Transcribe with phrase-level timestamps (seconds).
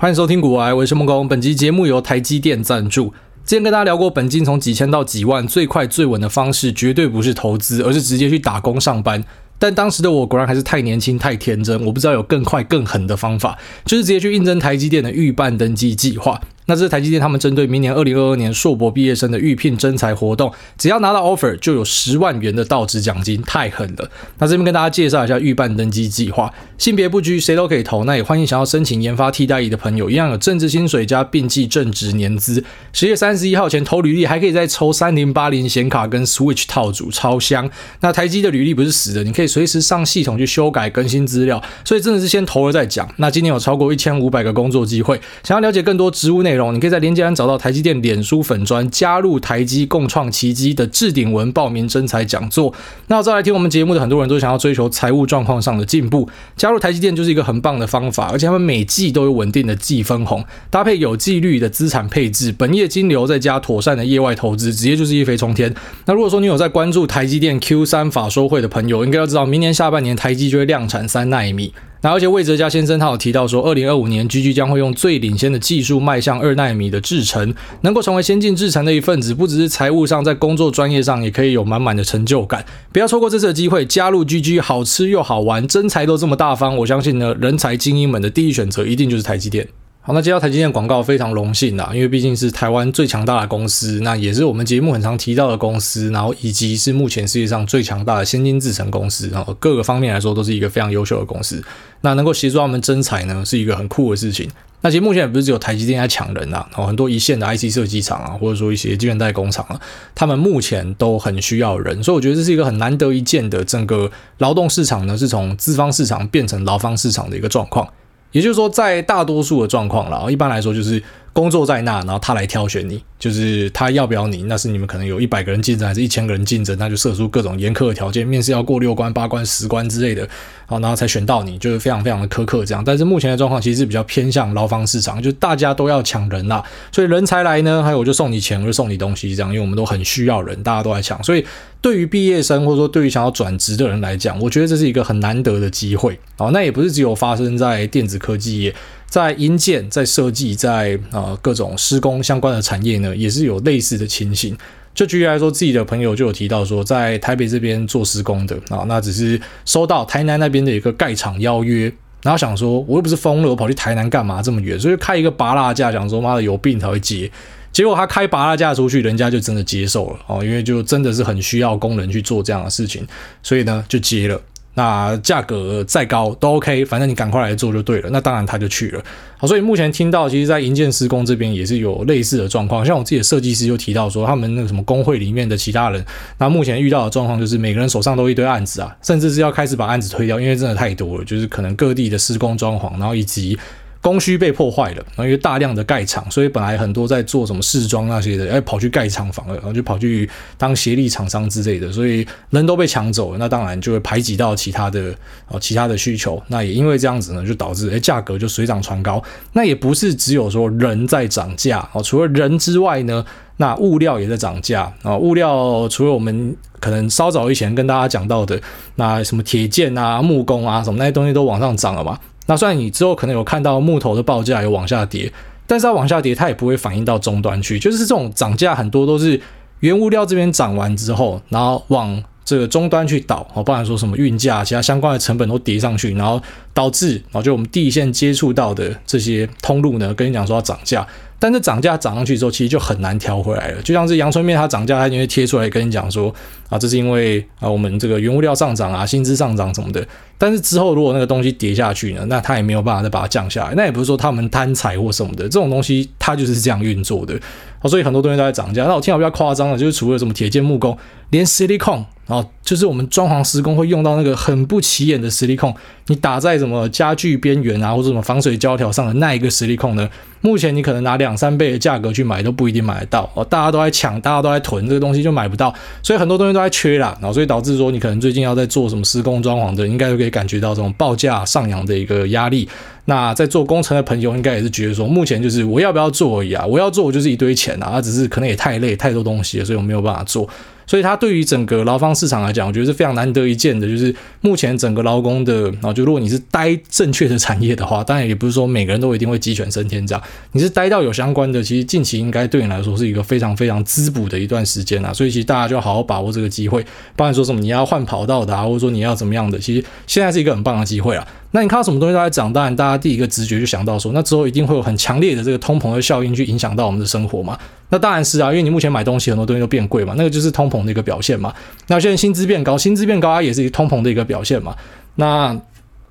[0.00, 1.26] 欢迎收听古玩，我是孟工。
[1.26, 3.12] 本集节目由台积电赞助。
[3.44, 9.24] 之前跟大家聊过，本金从几千到几万，最快最稳的方式绝对不是投资，而是直接去打工上班。
[9.58, 16.40] 但当时的我果然还是太年轻、太天真，我不知道有更快、更狠的方法，就是直接去应征台积电的预办登记计划。
[16.68, 24.10] 那这是台积电他们针对明年二零二二年硕博毕业生的预聘征才活动，只要拿到 offer 就有十万元的到职奖金，太狠了。
[24.38, 28.04] 那这边跟大家介绍一下预办登机计划，性别不拘，谁都可以投。
[28.04, 32.62] 那也欢迎想要申请研发替代役的朋友，一样有正职薪水加并计正职年资。
[32.92, 37.70] 十月三十一号前投履历，还可以再抽三零八零显卡跟 Switch 套组，超香。
[38.00, 43.08] 那台积的履历不是死的，你可以随时上系统去修改更新资料，所以真的是先投了再讲。
[43.16, 52.72] 那今年有超过一千五百个工作机会，想要了解更多职务内，你可以在链接栏找到台积电脸书粉砖，加入台积共创奇迹的置顶文报名征才讲座。
[53.06, 65.74] 那再来听我们节目的很多人都想要追求财务状况上的进步，加入台积电就是一个很棒的方法，而且他们每季都有稳定的季分红，搭配有纪律的资产配置，本业金流再加妥善的业外投资，直接就是一飞冲天。
[66.06, 71.72] 那如果说你有在关注台积电 Q 三法说会的朋友，应该要知道明年下半年台积就会量产三奈米。
[72.00, 82.64] 那而且魏哲家先生他有提到说，二零二五年 GG 将会用最领先的技术迈向二纳米的制程，能够成为先进制程的一份子，不只是财务上，在工作专业上也可以有满满的成就感。
[82.92, 89.66] 不要错过这次的机会，加入 GG，好吃又好玩，真才都这么大方，我相信呢，人才精英们的第一选择一定就是台积电。
[90.08, 101.62] 好，那接到台积电广告非常荣幸啦，因为毕竟是台湾最强大的公司，那也是我们节目很常提到的公司，然后以及是目前世界上最强大的先进制程公司，然后各个方面来说都是一个非常优秀的公司。
[102.00, 104.48] 那能够协助他们增才呢，是一个很酷的事情。
[104.80, 109.78] 那其实目前也不是只有台积电在抢人呐，哦，很多一线的 IC 设计厂啊，或者说一些晶圆代工厂啊，
[110.14, 117.86] 他们目前都很需要人，所以我觉得这是一个很难得一见的整个劳动市场呢，是从资方市场变成劳方市场的一个状况。
[118.32, 121.02] 也就是说，在大多数的状况了，一般来说就是
[121.38, 130.28] 工作在那，然后他来挑选你，就是他要不要你，那是你们可能有一百个人竞争，还是一千个人竞争，那就设出各种严苛的条件，面试要过六关、八关、十关之类的，
[130.66, 132.82] 好，然后才选到你，就是非常非常的苛刻这样。
[132.84, 136.60] 但是目前的状况其实是比较偏向劳方市场，就大家都要抢人啦，
[136.90, 141.46] 所以人才来呢，还有我就送你钱，我就送你东西这样，因为我们都很需要人，大家都来抢，所以。
[141.80, 146.18] 对于毕业生或者说对于想要转职的人来讲，我觉得这是一个很难得的机会。
[146.36, 148.74] 好，那也不是只有发生在电子科技业，
[149.08, 154.56] 在营建、在设计、在呃各种施工相关的产业呢，也是有类似的情形。
[154.94, 161.84] 就举例来说，自己的朋友就有提到说，在台北这边做施工的啊，那只是收到台南那边的一个盖厂邀约，
[162.22, 164.78] 然后想说，我又不是疯了，我跑去台南干嘛这么远？
[164.78, 167.30] 所以开一个芭乐价，想说妈的有病才会接。
[167.70, 173.06] 结果他开芭乐价出去，人家就真的接受了哦，因为就真的是很需要工人去做这样的事情，
[173.42, 174.40] 所以呢就接了。
[174.78, 178.08] 那价格再高都 OK，反正你赶快来做就对了。
[178.12, 179.02] 那当然他就去了。
[179.36, 182.86] 好，所以目前听到，其实，在银建施工这边也是有类似的状况。
[182.86, 186.04] 像我自己的设计师就提到说，他们那个什么工会里面的其他人，
[186.38, 193.58] 那目前遇到的状况就是每个人手上都一堆案子啊，甚至是要开始把案子推掉，因为真的太多了，就是可能各地的施工装潢，然后以及。
[194.00, 205.12] 供需被破坏了，然后因为大量的盖厂，所以本来很多在做什么试装那些的，哎，跑去盖厂房了，然后就跑去当协力厂商之类的，所以人都被抢走了，那当然就会排挤到其他的
[205.48, 206.40] 哦，其他的需求。
[206.46, 209.22] 那也因为这样子呢，就导致哎，价格就水涨船高。
[209.52, 213.24] 那也不是只有说人在涨价哦，除了人之外呢，
[213.56, 215.16] 那物料也在涨价啊。
[215.16, 218.60] 物料除了我们可能稍早以前跟大家讲到的
[218.94, 222.18] 那什么铁件啊、木工啊什么那些东西都往上涨了嘛。
[222.48, 225.30] 那虽然你之后可能有看到木头的报价有往下跌，
[225.66, 227.78] 但是它往下跌，它也不会反映到终端去。
[227.78, 229.40] 就是这种涨价很多都是
[229.80, 236.42] 原物料这边涨完之后，然后往这个终端去倒，哦，不然说什么运价、其他相关的成本都叠上去，然后
[236.78, 241.04] 导致，啊就我们第一线接触到的这些通路呢，跟你讲说要涨价。
[241.40, 243.82] 但是涨价涨上去之后，其实就很难调回来了。
[243.82, 246.32] 就像是阳春面，它涨价，它就会贴出来跟你讲说
[246.68, 250.06] 啊，这是因为啊我们这个原物料上涨啊，薪资上涨什么的。
[250.36, 253.74] 但是之后如果那个东西跌下去呢，那它也没有办法再把它降下来。
[253.76, 257.38] 那也不是说他们贪财或什么的，这种东西它就是这样运作的。
[257.84, 258.84] 所以很多东西都在涨价。
[258.86, 260.98] 那我听到比较夸张的，就是除了什么铁件、木工，
[261.30, 265.72] 连矽利康，然后就是我们装潢施工会用到那个很不起眼的矽利康，
[266.08, 270.08] 你打在什么什么家具边缘啊，或者什么防水胶条上的那一个实力控呢？
[270.40, 282.68] 目前你可能拿两三倍的价格去买都不一定买得到哦，大家都在抢，大家都在囤这个东西就买不到，所以很多东西都在缺啦，然后所以导致说你可能最近要在做什么施工装潢的，应该都可以感觉到这种报价上扬的一个压力。
[283.08, 286.64] 那在做工程的朋友应该也是觉得说，目前就是我要不要做而已啊？
[286.66, 290.46] 我要做，我就是一堆钱啊，只是可能也太累，太多东西了，所以我没有办法做。
[290.86, 293.86] 所以它对于整个劳方市场来讲，我觉得是非常难得一见的。
[293.86, 300.22] 就是目前整个劳工的啊，就如果你是待正确的产业的话，当然也不是说每个人都一定会鸡犬升天这样。
[300.52, 305.12] 你是待到有相关的，其实近期应该对你来说是一个非常非常滋补的一段时间啊。
[305.12, 306.84] 所以其实大家就好好把握这个机会。
[307.16, 311.26] 不然说什么你要换跑道的啊，或者说你要怎么样的，其实现在是一个很棒的机会啊。
[311.50, 317.58] 那你看到什么东西都在涨，当然大家第一个直觉就想到说，那之后一定会有很强烈的这个通膨的效应去影响到我们的生活嘛？
[317.88, 321.54] 那当然是啊，因为你目前买东西很多东西都变贵嘛，那个就是通膨的一个表现嘛。
[321.86, 324.76] 那现在薪资变高，薪资变高它也是一个通膨的一个表现嘛。
[325.14, 325.58] 那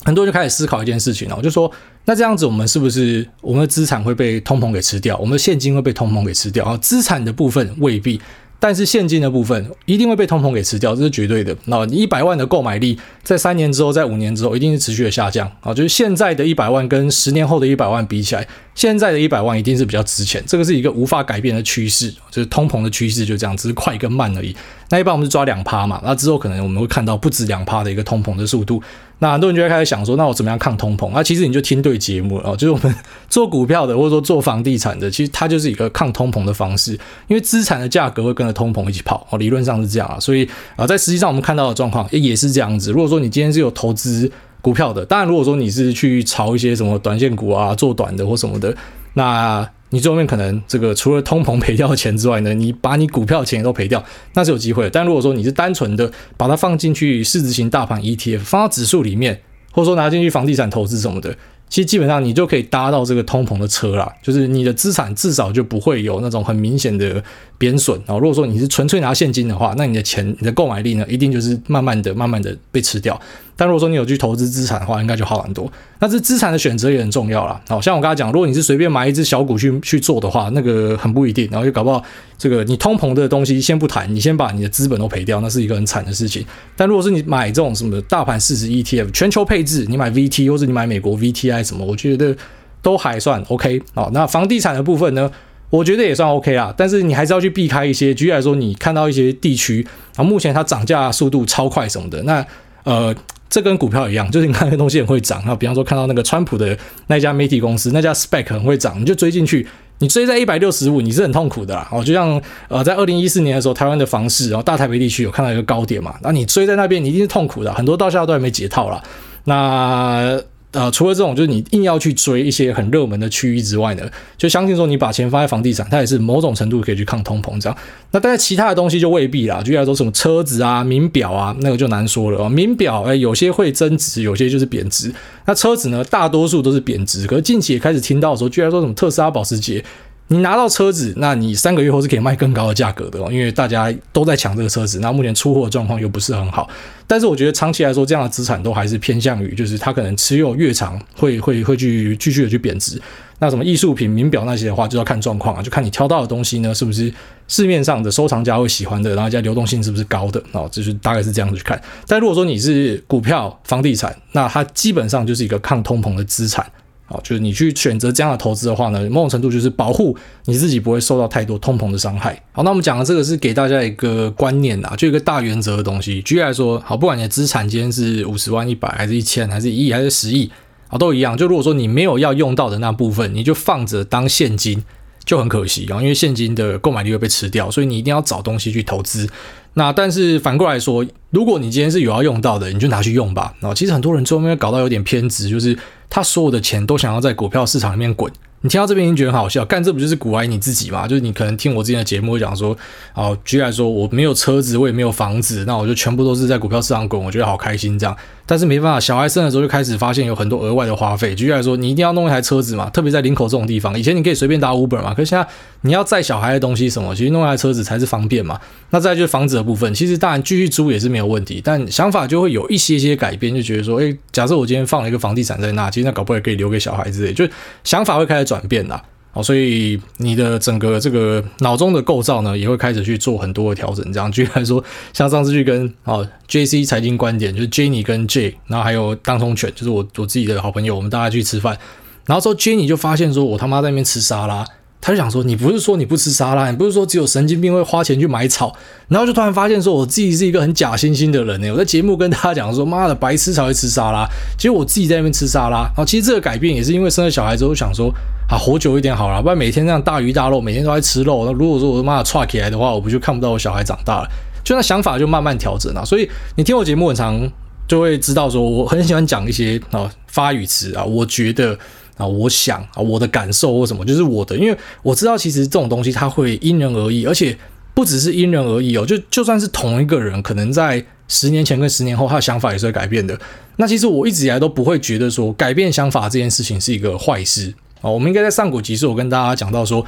[0.06, 1.72] 很多人就开始思考一件事情了，我就说
[2.06, 6.76] 那这样子我们是不是我们的资产会被通膨给吃掉，我们的现金会被通膨给吃掉啊？
[6.78, 8.20] 资产的部分未必。
[8.60, 11.56] 但是现金的部分一定会被通膨给吃掉，这是绝对的。
[11.66, 15.74] 那一百万的购买力，在三年之后，在五年之后，一定是持续的下降啊。
[15.74, 18.48] 就是现在的一百万跟十年后的一百万比起来，
[18.78, 20.42] 现在的一百万一定是比较值钱。
[20.46, 24.56] 这个是一个无法改变的趋势，就是通膨的趋势就这样，只是快跟慢而已。
[24.90, 28.82] 那一般我们是抓两趴嘛，那之后可能我们会看到不止两趴的一个通膨的速度。
[29.20, 31.10] 那很多人就会开始想说，那我怎么样抗通膨？
[31.12, 32.96] 那其实你就听对节目了，就是我们
[33.28, 36.92] 做股票的，或者说做房地产的，其实它就是一个抗通膨的方式，
[37.28, 40.20] 因为资产的价格会跟着通膨一起跑，哦，理论上是这样啊。
[40.20, 42.92] 所以啊，在实际上我们看到的状况也是这样子。
[42.92, 48.76] 如果说你今天是有投资股票的，当然如果说你是去炒一些什么短线股啊，做短的或什么的，
[49.14, 49.70] 那。
[49.90, 54.90] 你最后面可能这个除了通膨赔掉钱之外呢，你把你股票钱都赔掉，那是有机会的。
[54.90, 59.40] 但如果说你是单纯的把它放进去市值型大盘 ETF，放到指数里面，
[59.72, 61.34] 或者说拿进去房地产投资什么的，
[61.70, 67.24] 其实基本上你就可以搭到这个通膨的车啦，就是你的资产至少就不会有那种很明显的
[67.58, 68.00] 贬损。
[68.06, 73.20] 然后如果说你是纯粹拿现金的话，那你的钱、你的购买力呢，一定就是慢慢的、慢慢的被吃掉。
[73.56, 75.72] 但如果说你有去投资资产的话，应该就好很多。
[76.00, 77.60] 那这资产的选择也很重要啦。
[77.68, 81.50] 好像我刚才讲，如果你是随便买一只小股去去做的话，那个很不一定。
[81.52, 82.04] 然后就搞不好
[82.38, 86.46] 这个你通膨的东西先不谈，你先把你的资本都赔掉，那是一个很惨的事情。
[86.76, 92.36] 但如果是你买这种什么大盘市值 ETF、全球配置，你买 VT 或者你买美国 VTI 什么，我觉得
[92.84, 93.82] 都还算 OK。
[93.96, 95.32] 好，那房地产的部分呢，
[95.70, 96.74] 我觉得也算 OK 啊。
[96.78, 99.86] 但是你还是要去避开一些，举例来说，你看到一些地区
[100.16, 102.46] 啊，目前它涨价速度超快什么的，那
[102.84, 103.16] 呃。
[103.50, 106.78] 这跟股票一样，就是你看那个东西很会涨，那比方说看到那个川普的
[107.08, 109.66] 那家媒体公司，那家 Spec 很会涨，你就追进去，
[110.00, 111.88] 你追在一百六十五，你是很痛苦的啦。
[111.90, 119.02] 哦，就像呃，在二零一四年的时候，台湾的房市，然后大台北地区有看到一个高点嘛，那你追在那边，你一定是痛苦的，很多到现在都还没解套啦。
[119.46, 120.38] 那。
[120.74, 124.04] 呃，除了这种，就是你硬要去追一些很热门的区域之外呢，
[124.38, 127.78] 就相信说你把钱放在房地产，它也是某种程度可以去抗通膨这样。
[128.12, 132.50] 那但是其他的东西就未必啦，就例如说什么车子啊、名表啊，那个就难说了。
[132.50, 135.12] 名表哎，有些会增值，有些就是贬值。
[135.46, 137.26] 那车子呢，大多数都是贬值。
[137.26, 139.84] 可是近期也开始听到说，居然说什么特斯拉、保时捷。
[140.30, 145.00] 你拿到车子，那你三个月后是可以卖更高的价格的哦，因为大家都在抢这个车子。
[145.00, 146.70] 那目前出货状况又不是很好，
[147.08, 153.02] 但是我觉得长期来说， 这样的资产都还是偏向于，就是它可能持有越长，会会会去继续的去贬值。
[153.40, 157.14] 那什么艺术品、名表那些的话，就要看状况啊，就看你挑到的东西呢，是不是
[157.48, 161.82] 市面上的收藏家会喜欢的，然后加流动性是不是高的哦，就是大概是这样子去看。
[162.06, 166.66] 但如果说你是股票、房地产，那它基本上就是一个抗通膨的资产。
[167.10, 170.14] 好，就是你去选择这样的投资的话呢，某种程度就是保护
[170.44, 172.38] 你自己不会受到太多通膨的伤害。
[172.52, 176.22] 好，那我们讲的这个是给大家一个观念啊，就一个大原则的东西。
[176.22, 180.52] 举例来说，好，不管你的资产今天是五十万、一百，还是一千，还是一亿，还是十亿，
[180.90, 181.38] 啊，都一样。
[181.38, 184.84] 就如果说你没有要用到的那部分，你就放着当现金，
[185.24, 189.30] 就很可惜啊，因为现金的购买力会被吃掉，所以你一定要找东西去投资。
[189.78, 193.54] 那但是反过来说，如果你今天是有要用到的，你就拿去用吧。
[193.60, 195.78] 然后其实很多人最后面搞到有点偏执，就是
[196.10, 198.32] 他所有的钱都想要在股票市场里面滚。
[198.62, 201.08] 你听到这边已经觉得很好笑，干这不就是股癌你自己吗？
[201.08, 202.76] 就是你可能听我之前的节目会讲说，
[203.14, 208.18] 哦，举例来说，我没有车子，我也没有房子，那我就全部都是在股票市场滚，我觉得好开心这样。
[208.50, 211.36] 但是没办法，小孩生的时候就开始发现有很多额外的花费。
[211.36, 215.46] 举例来说，你一定要弄一台车子嘛，特别在林口这种地方，以前你可以随便打 Uber 嘛，可是现在
[215.82, 218.58] 你要载小孩的东西什么，其实弄一台车子才是方便嘛。
[218.92, 227.46] 那再就是房子的部分，其实当然继续租也是没有问题，但想法就会有一些些改变，就觉得说，诶，假设我今天放了一个房地产在那，其实那搞不好也可以留给小孩之类，就
[227.84, 229.04] 想法会开始转变啦。
[229.44, 234.04] 所以你的整个这个脑中的构造呢，也会开始去做很多的调整。
[234.12, 241.78] 这样，举例来说，像上次去跟哦 JC 财经观点，就是 Jenny 跟 J，然后还有当冲犬，就是我我自己的好朋友，我们大家去吃饭，
[242.26, 244.66] 然后说 Jenny 就发现说，我他妈在那边吃沙拉。
[245.08, 248.76] 他就想说，你不是说你不吃沙拉，你不是说只有神经病会花钱去买草，
[249.08, 251.72] 然后就突然发现说，我自己是一个很假惺惺的人呢。
[251.72, 255.84] 我在节目跟大家讲说，妈的，白痴才会吃沙拉，其实我自己在那边吃沙拉。
[255.84, 258.14] 然后其实这个改变也是因为生了小孩之后想说，
[258.50, 264.30] 啊，活久一点好了，不然每天这样大鱼大肉，每天都在吃肉，那如果说我他妈的踹起来的话，我不就看不到我小孩长大了？
[264.62, 266.04] 就那想法就慢慢调整了。
[266.04, 267.50] 所以你听我节目很常
[267.88, 271.80] 就会知道说，我很喜欢讲一些啊发语词啊，我觉得。
[272.18, 277.56] 啊，我想啊，我的感受或什么，就是我的，因为我知道其实这种东西它会因人而异，而且
[277.94, 283.40] 不只是因人而异哦，就就算是同一个人，可能在十年前跟十年后，他的想法也是会改变的。
[283.78, 288.10] 那其实我一直以来都不会觉得说改变想法这件事情是一个坏事啊。
[288.10, 290.06] 我们应该在上古集数，我跟大家讲到说，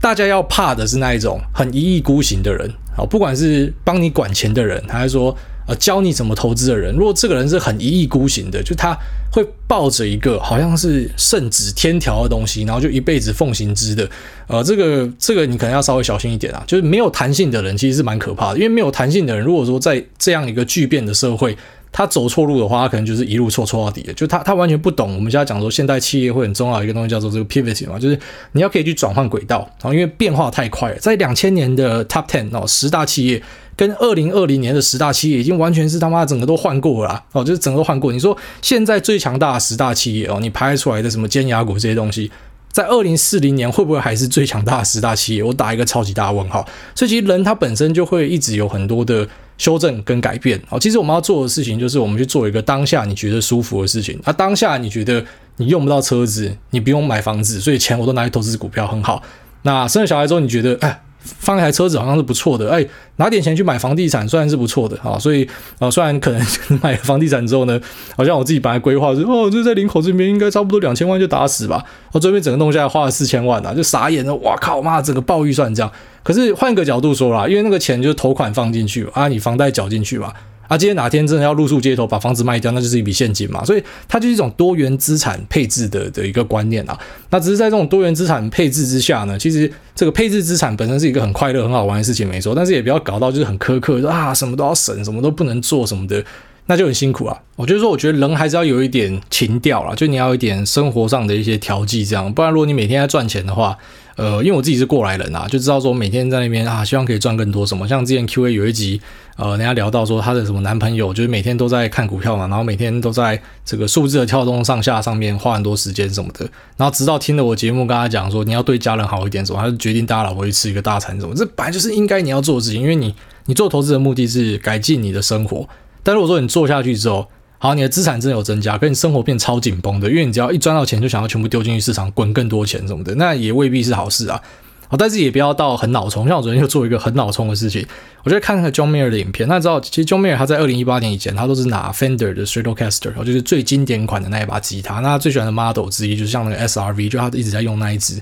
[0.00, 5.36] 大家要怕的是那一种很一意孤行的人啊，不管是帮你管钱的人，还是说。
[5.66, 8.94] 呃，教你怎么投资的人，如果这个人是很一意孤行的，就他
[9.30, 14.08] 会抱着一个好像是圣旨天条的东西，然后就一辈子奉行之的，
[14.46, 16.62] 呃，这个这个你可能要稍微小心一点啊。
[16.66, 21.56] 就是没有弹性的人其实是蛮可怕的，因为没有弹性的人，如果说在这样一个巨变的社会，
[21.90, 24.12] 他走错路的话，他可能就是一路错错到底的。
[24.12, 28.18] 就他他完全不懂，我们现在讲说现代企业会很重要一个东西叫做这个 pivot 嘛，就是
[28.52, 33.42] 你要可以去转换轨道，然后因为变化太快了，在两千年的 top ten 哦，十大企业。
[33.76, 38.12] 跟二零二零年的十大企业已经完全是他妈整个都换过了哦，就是整个换过。
[38.12, 42.30] 你说现在最强大的十大企业哦，你排出来的什么尖牙股这些东西，
[42.70, 45.42] 在二零四零年会不会还是最强大的十大企业？
[45.42, 46.66] 我打一个超级大问号。
[46.94, 49.26] 所以其实人他本身就会一直有很多的
[49.58, 50.78] 修正跟改变哦。
[50.78, 54.18] 其实我们要做的事情就是我们去做一个当下你觉得舒服的事情。
[54.24, 55.24] 啊，当下你觉得
[55.56, 59.22] 你用不到车子，你不用买房子，所以钱我都拿去投资股票很好。
[59.62, 61.00] 那生了小孩之后，你觉得哎？
[61.24, 66.46] 放一台车子好像是不错的，哎，拿点钱去买房地产，虽然是不错的啊，所以啊，虽然可能
[66.82, 67.80] 买房地产之后呢，
[68.16, 75.90] 好像我自己本来规划是哦，就在林口这边应该差不多两千万就打死吧，我这边整个弄下来花了四千万啊，就傻眼了，哇靠妈，整个爆预算这样。
[76.22, 80.32] 可是换个角度说啦，因为那个钱就是头款放进去啊，你房贷缴进去吧。
[80.68, 83.64] 啊，今天哪天真的要露宿街头，把房子卖掉，那就是一笔现金嘛。
[83.64, 86.98] 所以它就是一种多元资产配置的的一个观念啊。
[87.30, 92.54] 那只是在这种多元资产配置之下呢，其实这个配置资产本身是一个很快乐、很好玩的事情，没错。
[92.54, 96.24] 但是也不要搞到就是很苛刻，啊什么都要省，什么都不能做什么的，
[96.66, 97.38] 那就很辛苦啊。
[97.56, 102.32] 我就是说，我觉得人还是要有一点情调啦，就你要有一点生活上的一些调剂，这样。
[102.32, 103.76] 不然如果你每天在赚钱的话，
[104.16, 107.86] 呃，因为我自己是过来人啊，就知道说每天在那边啊，希望可以赚更多什么。
[107.88, 109.00] 像之前 Q A 有一集，
[109.36, 116.48] 呃，人家聊到说她的什么男朋友，就是每天都在看股票嘛，然后每天都在这个数字的跳动上下上面花很多时间什么的。
[116.76, 121.34] 然后直到听了我节目，跟他讲说你要对家人好一点什么，他就决定带老婆去吃一个大餐什么。
[121.34, 123.14] 这本来就是应该你要做的事情，因为你
[123.46, 125.68] 你做投资的目的是改进你的生活。
[126.04, 127.26] 但如果说你做下去之后，
[127.64, 134.38] 好，你的资产真的有增加，跟你生活变超紧绷的，因为你只要一赚到钱就想要全部丢进去市场滚更多钱什么的，那也未必是好事啊。
[134.86, 137.82] 好，但是也不要到很脑冲，像我昨天就做一个很脑冲的事情，
[138.22, 139.48] 我就看那个 John Mayer 的影片。
[139.48, 144.96] 那知道其实 John Mayer 他在二零一八年以前，他都是拿 Fender 的 Stratocaster，就是最经典款的那一把吉他。
[144.96, 148.20] 那他最喜欢的 model 之一就是像那个 SRV，就他一直在用那一支。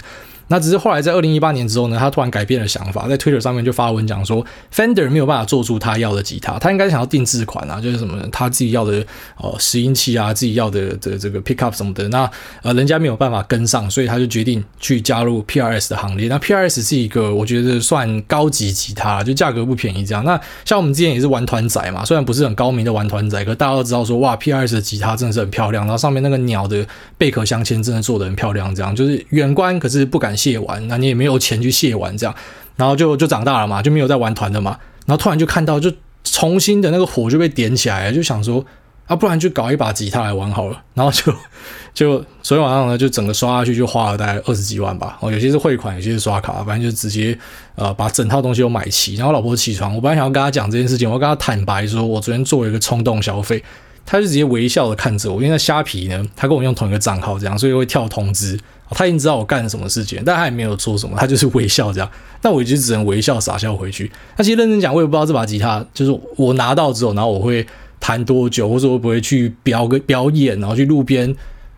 [0.52, 9.02] 那只是后来在二零一八年之后呢，他突然改变了想法，在 Twitter 上面就发文讲说，Fender 没有办法做出他要的吉他，他应该想要定制款啊，就是什么他自己要的
[9.38, 12.30] 呃拾音器啊，自己要的这这个 pickup 什么的，那
[12.61, 16.28] 呃人家没有办法跟上，所以他就决定去加入 PRS 的行列。
[16.28, 20.23] 那 PRS 是一个我觉得算高级吉他，就价格不便宜这样。
[20.23, 31.25] 那像我们之前也是玩团仔嘛，虽然不是很高明的玩团仔，可大家都知道说哇，PRS 的吉他真的是很漂亮，然后上面那个鸟的贝壳镶嵌真的做得很漂亮，这样就是远观可是不敢卸完，那你也没。
[31.25, 32.35] 有钱去卸完这样，
[32.77, 34.77] 然后就就长大了嘛，就没有再玩团的嘛。
[35.07, 35.91] 然后突然就看到，就
[36.25, 38.63] 重新的那个火就被点起来了，就想说
[39.07, 40.83] 啊，不然就搞一把吉他来玩好了。
[40.95, 41.33] 然后就
[41.95, 45.17] 就昨天晚上呢，就整个刷下去就花了大概二十几万吧。
[45.21, 47.39] 哦，有些是汇款，有些是刷卡，反正就直接
[47.77, 49.15] 呃把整套东西都买齐。
[49.15, 53.63] 然后老婆起床，我本来想要跟她讲这件事情，我跟她坦白说，我昨天做了一个冲动消费。
[54.05, 58.59] 她就直接微笑的看着我，因为那虾皮呢，她跟我用同一个账号这样，所以会跳通知。
[58.95, 62.11] 他已经知道我干了什么事情，但他也没有做什么，他就是微笑这样。
[62.43, 64.11] 那我就只能微笑傻笑回去。
[64.37, 67.65] 那其实认真讲，我也不知道这把吉他就是我拿到之后，然后我会
[68.01, 71.33] 弹多久，或者会不会去表个表演，然后去路边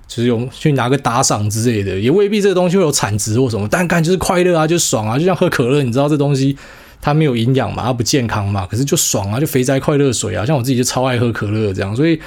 [0.08, 3.68] 就是用去拿个打赏之类的，也未必这个东西会有产值或什么。
[3.70, 6.56] 但干就是快乐啊，就爽啊，就像喝可乐，你知道这东西
[7.02, 10.46] 它没有营养嘛，它不健康嘛，可是就爽啊，就肥宅快乐水啊。
[10.46, 12.18] 像我自己就超爱喝可乐这样，所以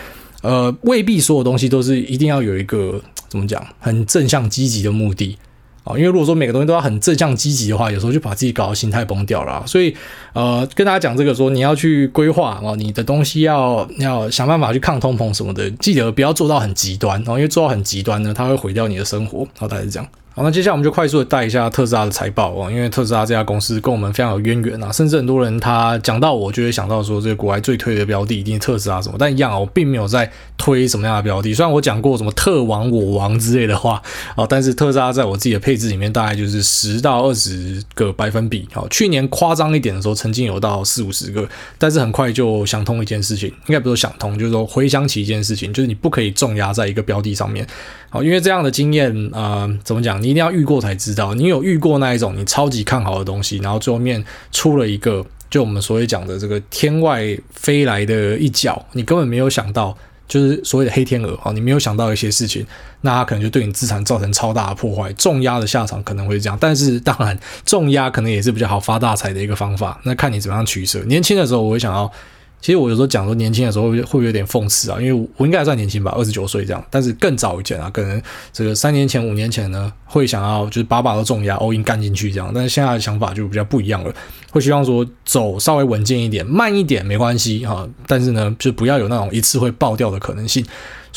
[0.43, 3.01] 呃，未必所有东西都是一定要有一个。
[3.29, 3.65] 怎么讲？
[3.79, 5.37] 很正向积极的目的
[5.83, 9.65] 哦，因为如果说每个东西都要很正向积极的话，有时候就把自己搞得心态崩掉了。
[9.65, 9.95] 所以，
[10.33, 19.47] 呃，跟大家讲这个说，你要去规划哦，你的东西要要想办法去抗通膨什么的，记得不要做到很极端哦，因为做到很极端呢，它会毁掉你的生活。
[19.57, 20.09] 好，大概是这样。
[20.37, 33.99] 好，那接下来我们就快速的带一下特斯拉的财报哦，因为特斯拉这家公司跟我们非常有渊源啊，甚至很多人他讲到我就会想到说，这个国外最推的标的一定是特斯拉什么，但一样啊，我并没有在推什么样的标的，虽然我讲过什么特王我王之类的话
[34.35, 47.65] 啊，但是特斯拉在我自己的配置里面大概就是十到二十个百分比，好，去年夸张一点的时候曾经有到四五十个，但是很快就想通一件事情，应该不是想通，就是说回想起一件事情，就是你不可以重压在一个标的上面。
[48.09, 50.21] 好，因为这样的经验，呃，怎么讲？
[50.27, 51.33] 你一定要遇过才知道。
[51.33, 61.33] 你有遇过那一种你超级看好的东西，然后最后面出了一个，就我们所谓讲的这个天外飞来的一脚，你根本没有想到，就是所谓的黑天鹅。
[61.35, 62.67] 啊，你没有想到一些事情，
[62.99, 65.13] 那它可能就对你资产造成超大的破坏。
[65.13, 70.01] 重压的下场可能会这样，但是当然，重压可能也是比较好发大财的一个方法。
[70.03, 70.99] 那看你怎么样取舍。
[71.05, 72.11] 年轻的时候，我会想要。
[72.67, 74.99] 其实我有时候讲说年轻的时候会会不会有点讽刺啊？
[74.99, 76.85] 因为我应该还算年轻吧，二十九岁这样。
[76.91, 78.21] 但是更早以前啊，可能
[78.51, 82.51] 这个三年前、五年前呢，会想要就是把把都重压，all in 干进去这样。
[82.53, 84.13] 但是现在的想法就比较不一样了，
[84.51, 87.87] 会希望说走稍微稳健一点，慢一点没关系哈。
[88.05, 90.65] 但是呢，就不要有那种一次会爆掉的可能性。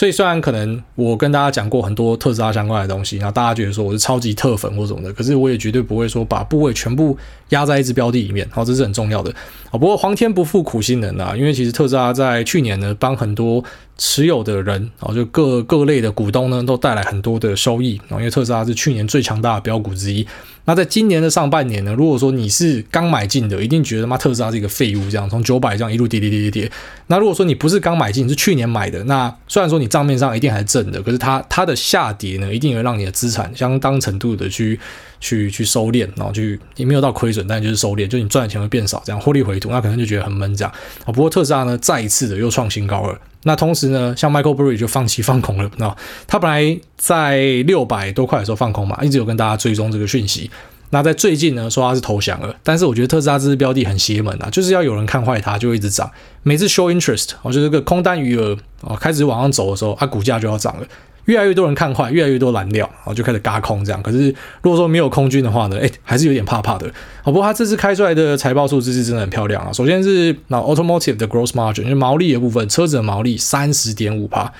[0.00, 7.14] 所以虽然可能我跟大家讲过很多特斯拉相关的东西，然后大家觉得说我是超级特粉或什么的，可是我也绝对不会说把部位全部
[7.50, 9.30] 压在一只标的里面，好，这是很重要的
[9.70, 9.72] 啊。
[9.72, 13.62] 不过皇天不负苦心人啊，因为其实特斯拉在去年呢，帮很多
[14.02, 20.26] 持有的人，啊，就各各类的股东呢，都带来很多的收益啊，因为特斯拉是去年最强大的标股之一。
[20.64, 26.72] 那在今年的上半年呢，如果说你是刚买进的，一定觉得妈特斯拉是一个废物，这样从九百这样一路跌跌跌跌跌。
[27.08, 34.80] 那如果说你不是刚买进，是去年买的，那虽然说你账面上一定还是正的，可是它它的下跌呢，一定会让你的资产相当程度的去
[35.20, 40.72] 去去收敛，然后去也没有到亏损，但就是收敛，就你赚的钱会变少，这样获利回吐，那可能就觉得很闷这样。
[41.04, 43.18] 啊，不过特斯拉呢，再一次的又创新高了。
[43.44, 50.50] 那同时呢，像 Michael Burry 就放弃放空了，那他本来在六百多块的时候放空嘛，一直有跟大家追踪这个讯息。
[50.92, 56.10] 那在最近呢，说他是投降了，但是我觉得特斯拉这支标的很邪门啊，就是要有人看坏它，就一直涨。
[56.42, 60.86] 每次 show interest，我觉得这个空单余额啊开始往上走的时候，它股价就要涨了。
[61.30, 64.02] 越来越多人看坏，越来越多蓝料，然后就开始嘎空这样。
[64.02, 64.28] 可是
[64.62, 66.92] 如果说没有空军的话呢，哎，还是有点怕怕的。
[67.22, 69.72] 好，不过它这次开出来的财报数字是真的很漂亮啊。
[69.72, 74.52] 首先是那 automotive 的 gross margin，就毛利的部分，车子的毛利三十点五趴。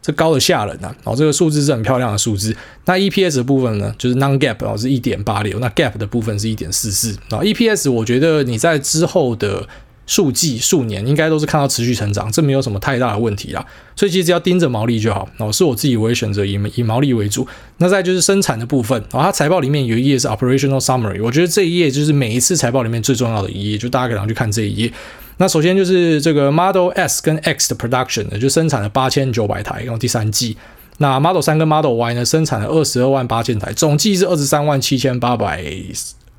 [0.00, 0.94] 这高的吓人呐、啊！
[1.02, 2.56] 然后这个数字是很漂亮的数字。
[2.86, 5.58] 那 EPS 的部分呢，就是 non-GAAP 哦，是一点八六。
[5.58, 7.14] 那 gap 的部分是一点四四。
[7.28, 9.68] 然后 EPS 我觉得你在之后的
[10.08, 13.64] 数季数年应该都是看到持续成长，这没有什么太大的问题啦。
[13.94, 15.28] 所以其实只要盯着毛利就好。
[15.36, 17.46] 然后是我自己我也选择以以毛利为主。
[17.76, 24.92] 那再就是生产的部分，然后它财报里面有一页是 Operational Summary，我觉得这一页就是每一次财报里面最重要的一页，就大家可能去看这一页。
[25.36, 30.56] 那首先就是这个 Model S 跟 X 的 production，就生产了八千九百台，然后第三季。
[31.00, 35.64] 那 Model 3跟 Model Y 呢，生产了二十二万八千台，总计是二十三万七千八百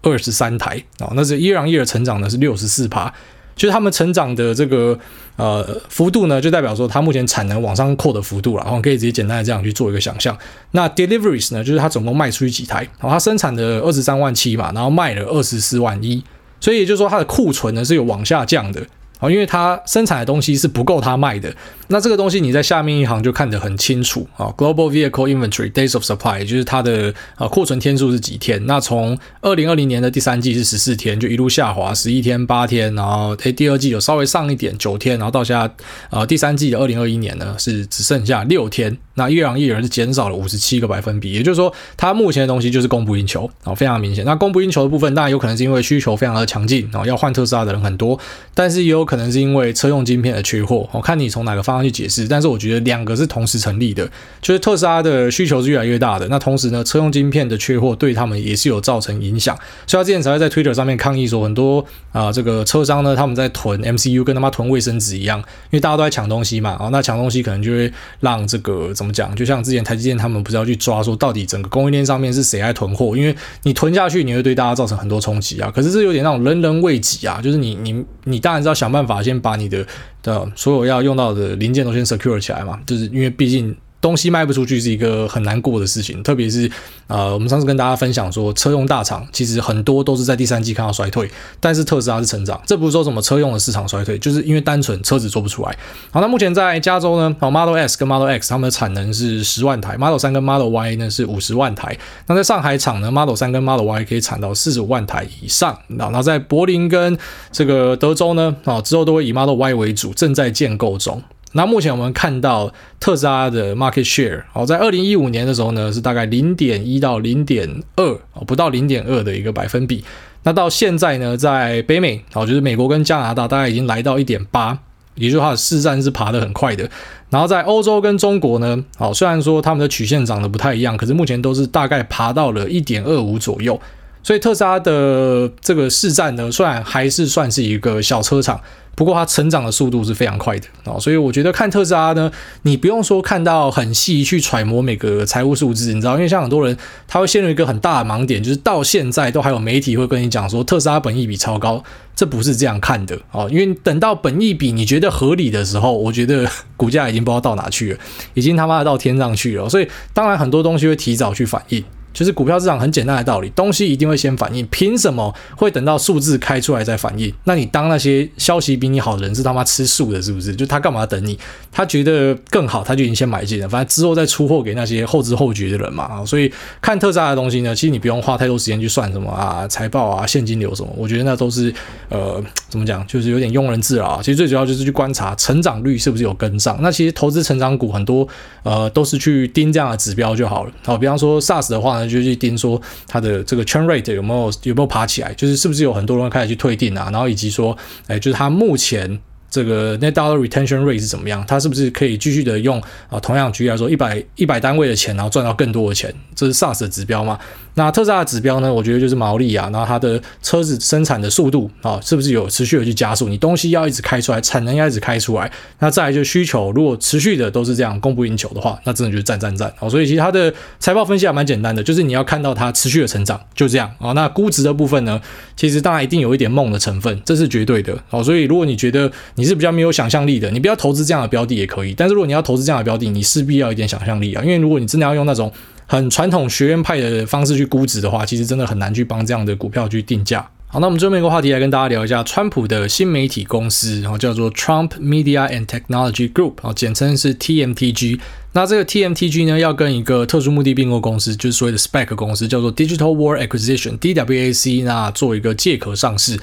[0.01, 1.13] 二十三台啊。
[1.15, 3.13] 那这 year on year 的成长呢是六十四趴，
[3.60, 4.98] 就是他们成长的这个
[5.36, 8.63] 呃幅度呢，就代表说它目前产能往上扣的幅度了。
[8.63, 10.36] 然后可以直接简单的这样去做一个想象。
[10.72, 16.24] 那 deliveries 呢，就是它总共卖出去几台，然后它生产的二十三万七嘛，然后卖了二十四万一。
[16.62, 18.82] 所以也就是说，它的库存呢是有往下降的。
[19.19, 21.53] 啊，因为它生产的东西是不够它卖的，
[21.89, 24.47] 那这个东西你在下面一行就看得很清楚啊。
[24.58, 28.65] Global Vehicle Inventory Days of Supply，也就是它的啊库存天数是几天？
[28.65, 35.69] 那从二零二零年的第三季是十四天，就一路下滑十一天、八天，然后诶第二季有稍微上一点九天，然后到现在
[36.10, 44.23] 啊第三季的二零二一年呢是只剩下六天，那月朗月儿是减少了五十七个百分比，也就是说它目前的东西就是供不应求啊，非常明显。
[44.23, 48.17] 那供不应求的部分当然有可能是因为需求非常的强劲，啊要换特斯拉的人很多，
[48.53, 49.10] 但是也有。
[49.10, 54.08] 可能是因为车用晶片的缺货，我看你从哪个方向去解释，但是我觉得两个是同时成立的，
[54.39, 79.86] 就是特斯拉的需求是越来越大的，那同时呢，车用晶片的缺货对他们也是有造成影响，所以他之前才会在 Twitter 上面抗议说，很多啊、这个车商呢，他们在囤 MCU 跟他妈囤卫生纸一样，因为大家都在抢东西嘛，啊那抢东西可能就会让这个怎么讲，就像之前台积电他们不是要去抓说到底整个供应链上面是谁在囤货，因为你囤下去你会对大家造成很多冲击啊，可是这有点那种人人为己啊，就是你你你当然是要想办法先把你的
[80.22, 83.76] 的所有要用到的零件都先 secure 起来嘛，就是因为毕竟。
[84.02, 86.72] 东西卖不出去是一个很难过的事情，特别是
[87.08, 95.78] 呃，我们上次跟大家分享说，车用大厂其实很多都是在第三季看到衰退，但是特斯拉是成长，这不是说什么车用的市场衰退，就是因为单纯车子做不出来。
[96.12, 101.98] 好，那目前在加州呢，Model S 跟 Model X 他们的产能是十万台，Model 三跟 Model Y 呢是五十万台。
[102.28, 105.78] 那在上海厂呢，Model 三跟 Model Y 可以产到四十五万台以上。
[105.88, 107.18] 那那在柏林跟
[107.52, 111.22] 这个德州呢，啊之后都会以 Model Y 为主，正在建构中。
[111.54, 120.04] 那目前我们看到特斯拉的 market share，哦，在二零一五年的时候呢，是大概零点一到零点二，哦，不到零点二的一个百分比。
[120.44, 124.78] 那到现在呢，在北美，哦，就是美国跟加拿大，大概已经来到一点八，
[125.16, 126.88] 也就是它的市占是爬得很快的。
[127.32, 133.80] 然后在欧洲跟中国呢，哦，虽然说他们的曲线长得不太一样，可是目前都是大概爬到了一点二五左右。
[134.22, 138.62] 所以特斯拉的这个市占呢，虽然还是算是一个小车厂。
[138.95, 142.32] 不过它成长的速度是非常快的啊，所以我觉得看特斯拉呢，
[142.63, 151.82] 你不用说看到很细去揣摩每个财务数字，你知道，因为像很多人他会陷入一个很大的盲点，就是到现在都还有媒体会跟你讲说特斯拉本益比超高，
[152.15, 157.99] 这不是这样看的啊，因为等到本益比你觉得合理的时候，我觉得股价已经不知道到哪去了，
[158.34, 161.84] 已经他妈的到天上去了，所以当然很多东西会提早去反应。
[162.12, 167.32] 就是股票市场很简单的道理，东西一定会先反应，凭什么会等到数字开出来再反应？
[167.43, 170.56] 那你当那些消息比你好的人是他妈吃素的，是不是？
[170.56, 171.38] 就他干嘛等你？
[171.72, 176.04] 他觉得更好，他就已经先买进了，反正之后再出货给那些后知后觉的人嘛。
[176.06, 181.72] 啊，所以看特斯拉的东西呢，其实你不用花太多时间去算什么啊财报啊现金流什么，我觉得那都是
[182.10, 184.19] 呃怎么讲，就是有点庸人自扰啊。
[184.22, 186.78] 其实最主要就是去观察成长率是不是有跟上。
[186.82, 188.28] 那其实投资成长股很多
[188.63, 190.72] 呃都是去盯这样的指标就好了。
[190.84, 192.00] 好，比方说 SaaS 的话。
[192.10, 199.19] 就去盯说它的这个 churn rate 有没有有没有爬起来，就是是不是有很多人开始去退订啊，然后以及说，哎，就是它目前
[199.50, 207.39] 这个 net dollar retention rate 是怎么样，它是不是可以继续的用啊，同样举例来说，一百一百单位的钱，然后赚到更多的钱，这是 SaaS 的指标吗？
[207.80, 208.72] 那特斯拉的指标呢？
[208.72, 213.30] 我觉得就是毛利啊，然后它的车子生产的速度啊，是不是有持续的去加速？
[213.30, 219.89] 你东西要一直开出来，产能要一直开出来，那再来就需求，如果持续的都是这样供不应求的话，那真的就是赞赞赞哦。
[219.89, 224.12] 所以其实它的财报分析还蛮简单的，就是你要看到它持续的成长，就这样啊。
[224.12, 225.22] 那估值的部分呢，
[225.56, 228.22] 其实当然一定有一点梦的成分，这是绝对的哦。
[228.22, 231.94] 所以如果你觉得你是比较没有想象力的，你不要投资这样的标的也可以。
[231.94, 235.50] 但是如果你要投资这样的标的，你势必要一点想象力啊，因为如果你真的要用那种。
[235.91, 240.47] 很传统学院派的方式去估值的话，其实真的很难去帮这样的股票去定价。
[240.67, 248.19] 好，那我们最后一个话题来跟大家聊一下川普的新媒体公司，然后叫做 Trump Media and Technology Group，啊，简称是 TMTG。
[248.54, 256.39] 那这个 TMTG 呢，要跟一个特殊目的并购公司，就是所谓的 SPAC 公司，叫做 Digital World Acquisition（DWAC），那做一个借壳上市。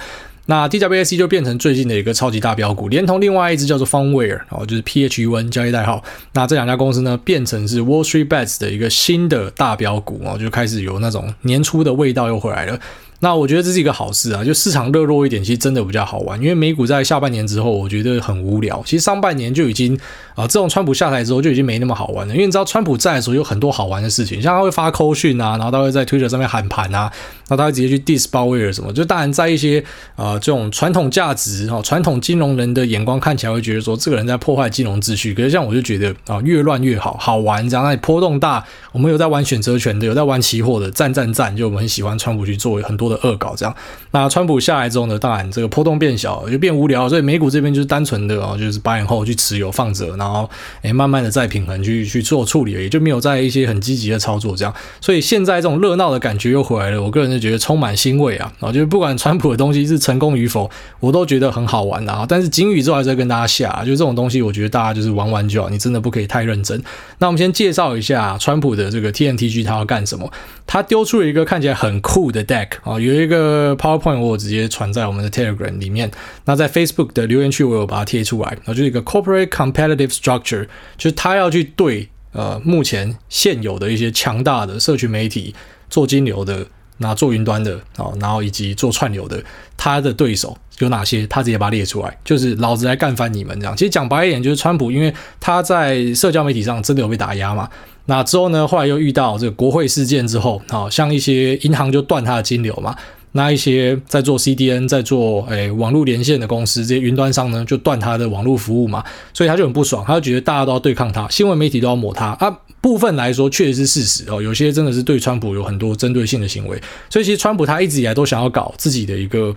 [0.47, 6.03] 那 TWSC 就变成最近的一个超级大标股，连同另外一只叫做 Phunware，哦，就是 PHUN 交易代号。
[6.33, 12.79] 那这两家公司呢，变成是 Wall Street Bets 的一个新的大标股哦，就开始有那种年初的味道又回来了。
[13.21, 16.41] 那我觉得这是一个好事啊，就市场热络一点，其实真的比较好玩。
[16.41, 18.83] 因为美股在下半年之后，我觉得很无聊。
[18.85, 19.99] 其实上半年就已经
[20.35, 22.35] 啊、自从川普下台之后，就已经没那么好玩了。
[22.35, 27.11] 因为你知道川普在的时候有很多好玩的事情，像他会发扣讯啊，然后他会在推特上面喊盘啊，
[27.49, 28.93] 那他会直接去 diss 鲍威尔什么。
[28.93, 29.83] 就当然在一些
[30.15, 35.33] 啊、这种传统价值哈、传统金融人的眼光看起来会觉得说这个人在破坏金融秩序。
[35.33, 37.67] 可是像我就觉得啊、越乱越好，好玩。
[37.67, 41.57] 这样那里波动大，我们有在玩选择权的，有在玩期货的，赞赞赞！
[41.57, 43.75] 就我们很喜欢川普去做很多的恶搞这样。
[44.11, 50.49] 那川普下来之后呢，当然这个波动变小，就变无聊，所以美股这边就是单纯的哦，就是 buy and hold 去持有放着，然后
[50.83, 54.75] 诶慢慢的再平衡去去做处理，也就没有在一些很积极的操作这样。
[55.01, 58.53] 所以现在这种热闹的感觉又回来了，我个人就觉得充满欣慰啊！
[58.61, 62.25] 啊，就是不管川普的东西是成功与否，我都觉得很好玩啊。
[62.29, 66.83] 但是金宇宙还是在跟大家下，就这种东西，我觉得大家就是玩玩就好，你真的不可以太认真。
[67.19, 70.31] 那我们先介绍一下川普的这个 TNTG，他要干什么？
[70.67, 76.11] 他丢出了一个看起来很酷的 deck 啊，有一个 PowerPoint 我直接传在我们的 Telegram 里面。
[76.45, 85.55] 那在 Facebook 的留言区我有把它贴出来，然后就是一个 Corporate Competitive Structure，就是他要去对呃目前现有的一些强大的社群媒体
[85.89, 86.67] 做金流的，
[86.99, 89.43] 那做云端的啊，然后以及做串流的，
[89.77, 91.27] 他的对手有哪些？
[91.27, 93.77] 他直接把它列出来，就是老子来干翻你们这样。
[93.77, 97.69] 其实讲白一点，就是川普，因为他在社交媒体上真的有被打压嘛。
[98.07, 102.97] 那之后呢，后来又遇到这个国会事件之后，好像一些银行就断他的金流嘛。
[103.33, 109.05] 那一些在做 CDN、在做诶、欸、网络连线的公司，这些云端商呢，就断他的网络服务嘛。
[109.35, 112.59] 所以他就很不爽，他就觉得大家都要对抗他，新闻媒体都要抹他啊。
[112.81, 116.81] 部分来说确实是事实哦，有些真的是对川普有很多针对性的行为。
[117.11, 119.55] 所以其实川普他一直以来都想要搞自己的一个。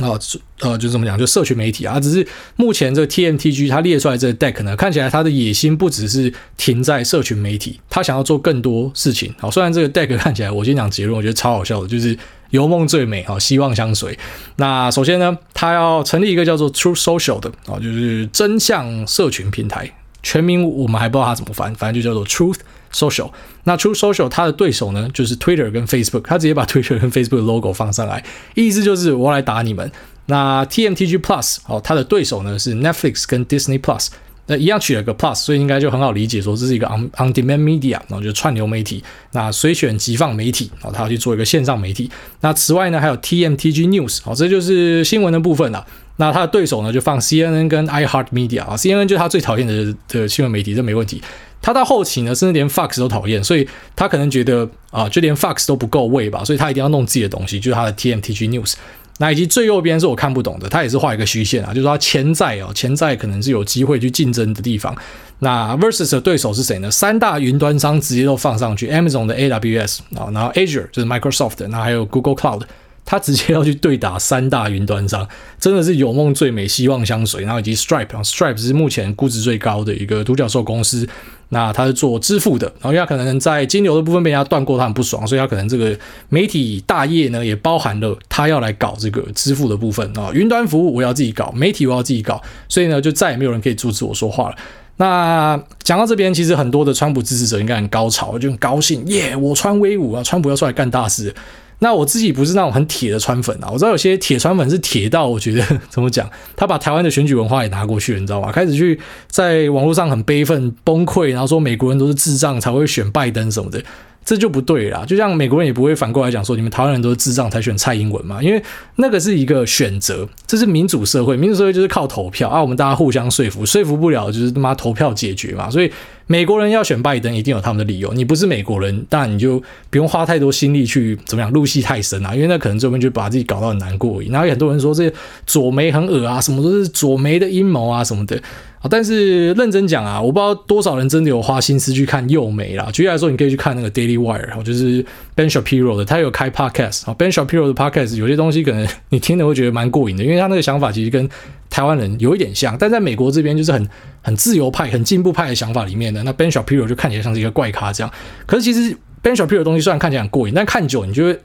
[0.00, 0.18] 啊，
[0.60, 9.34] 呃，就这么讲，就社群媒体啊，只是目前这个 TMTG 它列出来这个 deck 呢，看起来它的野心不只是停在社群媒体，它想要做更多事情。
[9.38, 12.16] 好，虽然这个 deck 看起来，我先讲结论，我觉得超好笑的，就是
[12.50, 14.18] 有梦最美，好，希望相随。
[14.56, 19.92] 那首先呢，它要成立一个叫做 Truth Social 的，啊，就是真相社群平台。
[20.20, 22.58] 全名我们还不知道它怎么翻，反正就叫做 Truth
[22.92, 23.30] Social。
[23.64, 28.24] 那出 Social 它的对手呢，就是 Twitter 跟 Facebook，它直接把 Twitter 跟 Facebook 的 logo 放上来，
[28.54, 29.90] 意思就是我来打你们。
[30.26, 34.08] 那 TMTG Plus 哦，它的对手呢是 Netflix 跟 Disney Plus。
[34.50, 42.10] 那一样取了个 plus，所以应该就很好理解，说这是一个 on on demand media，然后就串流媒体，那随选即放媒体，然后他要去做一个线上媒体。
[42.40, 45.86] 那此外呢，还有 TMTG News，好，这就是新闻的部分了。
[46.16, 51.22] 那他的对手呢，就放 CNN 跟 iHeart Media 啊，CNN 就是他最讨厌的的新闻媒体，这没问题。
[51.60, 58.74] 他到后期呢，甚至连 Fox 都讨厌，所以他可能觉得啊，就连 Fox 都不够位吧，所以他一定要弄自己的东西，就是他的 TMTG News。
[59.20, 64.96] 那以及最右边是我看不懂的，他也是画一个虚线啊，就是说他潜在哦，潜在可能是有机会去竞争的地方。
[65.40, 66.88] 那 Versus 的对手是谁呢？
[66.88, 72.62] 三大云端商直接都放上去，Amazon 的 AWS 啊，然后 Azure 就是 Microsoft，那还有 Google Cloud，
[73.04, 77.42] 他直接要去对打三大云端商，真的是有梦最美，希望相随。
[77.42, 81.08] 然后以及 Stripe 啊，Stripe 是目前估值最高的一个独角兽公司。
[81.50, 94.56] 那他是做支付的，然后因为他可能在金流的部分被人家断过，他很不爽，所以他可能这个媒体大业呢也包含了他要来搞这个支付的部分啊，云端服务我要自己搞，媒体我要自己搞，所以呢就再也没有人可以阻止我说话了。
[94.96, 101.34] 那讲到这边，其实很多的川普支持者应该很高潮，就很高兴，耶，我川威武啊，川普要出来干大事。
[101.80, 108.50] 那我自己不是那种很铁的川粉啊，我知道有些铁川粉是铁到我觉得怎么讲，他把台湾的选举文化也拿过去了，你知道吗？
[108.50, 113.82] 开始去在网络上很悲愤崩溃，然后说美国人都是智障才会选拜登什么的。
[114.24, 118.62] 这就不对啦，就像美国人也不会反过来讲说，你们台湾人都是智障才选蔡英文嘛，因为
[118.96, 125.90] 那个是一个选择，这是民主社会，民主社会就是靠投票啊，我们大家互相说服，说服不了就是他妈投票解决嘛，所以
[126.28, 129.60] 美国人要选拜登一定有他们的理由，你不是美国人，但你就
[129.90, 135.12] 不用花太多心力去怎么样入戏太深啊，因为那可能这边就把自己搞到很难过，然后有很多人说这
[135.46, 138.40] 左媒很恶啊，什么都是左媒的阴谋啊什么的。
[138.80, 142.88] 啊，但是认真讲啊，我不知道多少人真的有花心思去看右媒啦。
[142.92, 147.12] 举例来说，你可以去看那个 Daily Wire，就是 Ben Shapiro 的，他有开 Podcast。
[147.14, 151.28] Ben Shapiro 的 Podcast 有些东西可能你听了会觉得蛮过瘾的，因为他那个想法其实跟
[151.70, 153.88] 台湾人有一点像，但在美国这边就是很
[154.22, 156.22] 很自由派、很进步派的想法里面的。
[156.22, 158.12] 那 Ben Shapiro 就看起来像是一个怪咖这样。
[158.46, 161.40] 可是其实 Ben Shapiro 的东西虽然看起来很过瘾，但看久你就会，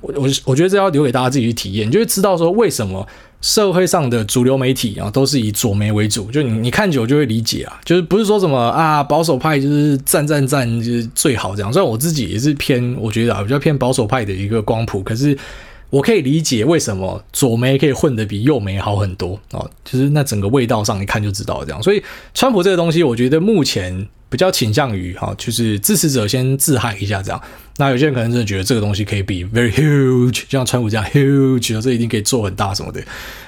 [0.00, 3.06] 我我我觉得这要留给大家自己去体验，你就会知道说为什么。
[3.42, 11.72] 社会上的主流媒体啊，都是以左媒为主，就你你看久就会理解啊，就是不是说什么啊保守派就是赞赞赞就是最好这样。
[11.72, 15.34] 虽然我自己也是偏，我觉得啊比较偏保守派的一个光谱，可是
[15.90, 21.82] 我可以理解为什么左媒可以混得比右媒好很多啊，就是那整个味道上一看就知道这样。
[21.82, 24.08] 所以川普这个东西，我觉得目前。
[24.30, 27.42] 比较倾向于哈，就是支持者先自嗨一下这样。
[27.78, 33.02] 那有些人可能真的觉得这个东西可以比 very huge，就像川普这样 huge，这一定可以做很大什么的。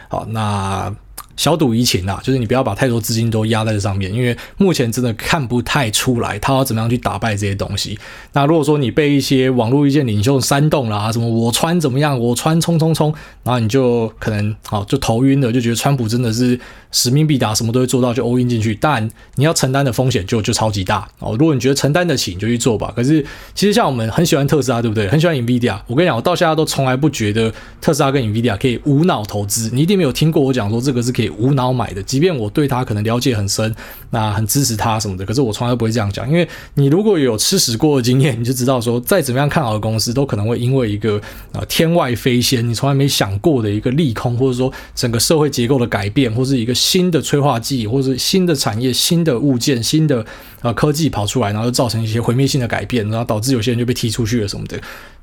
[0.09, 0.93] 好，那。
[1.37, 7.99] 小赌怡情啊，就是你不要把太多资金都压在这上面，因为目前真的看不太出来他要怎么样去打败这些东西。
[8.33, 16.59] 那如果说你被一些网络意见领袖煽动了啊，什么我穿怎么样，我穿冲冲冲，然后你就可能好就头晕了，就觉得川普真的是
[16.91, 18.75] 使命必达，什么都会做到，就 all in 进去。
[18.75, 21.37] 但你要承担的风险就就超级大哦。
[21.39, 22.93] 如果你觉得承担得起，你就去做吧。
[22.95, 25.09] 可是其实像我们很喜欢特斯拉，对不对？
[25.09, 25.79] 很喜欢 NVIDIA。
[25.87, 29.71] 我跟你讲，我到现在都从来不觉得特斯拉跟 NVIDIA 可以无脑投资。
[29.73, 32.03] 你一定没有听过我讲说这个是可以无脑买的。
[32.03, 33.75] 即便我对他可能了解很深，
[34.11, 41.21] 那很支持他什么的，可是我从来不会这样讲，因为你如果有吃屎过的经验，你就知道说，再怎么样看好的公司，都可能会因为一个
[41.53, 50.25] 啊天外飞仙，你从来没想过的一个利空，或者说整个社会结构的改变，或是一个新的催化剂，或是新的产业、新的物件、新的
[50.61, 54.77] 呃科技跑出来，然后造成一些毁灭性的改变，然后导致有些人就被踢出去了什么的，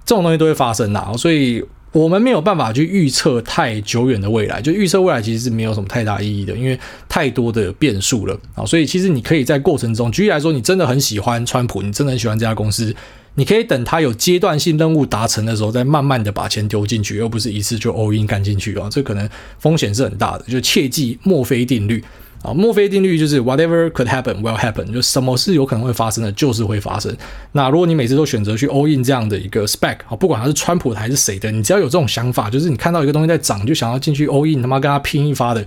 [0.05, 1.63] 这种东西都会发生的，所以。
[1.91, 8.63] 我们没有办法去预测太久远的未来，就预测未来其实是没有什么太大意义的，因为太多的变数了啊。
[8.65, 12.95] 所以其实你可以在过程中，举例来说，你真的很喜欢川普，你真的很喜欢这家公司，
[13.33, 18.87] 你可以等他有阶段性任务达成的时候，再慢慢的把钱丢进去，而不是一次就 all in 干进去啊。
[18.91, 22.03] 这可能风险是很大的，就切记墨菲定律。
[22.41, 27.13] 啊，墨菲定律就是 whatever could happen will happen，就什么事有可能会发生的，就是会发生。
[27.51, 35.65] 那如果你每次都选择去 all in 这样的一个 spec，啊，不管他是川普的还是谁的，你只要有这种想法，就是你看到一个东西在涨，就想要进去 all in，他妈跟他拼一发的，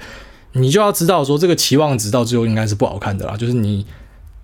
[0.53, 3.37] 你就要知道说这个期望值到最后应该是不好看的啦。
[3.37, 3.85] 就是你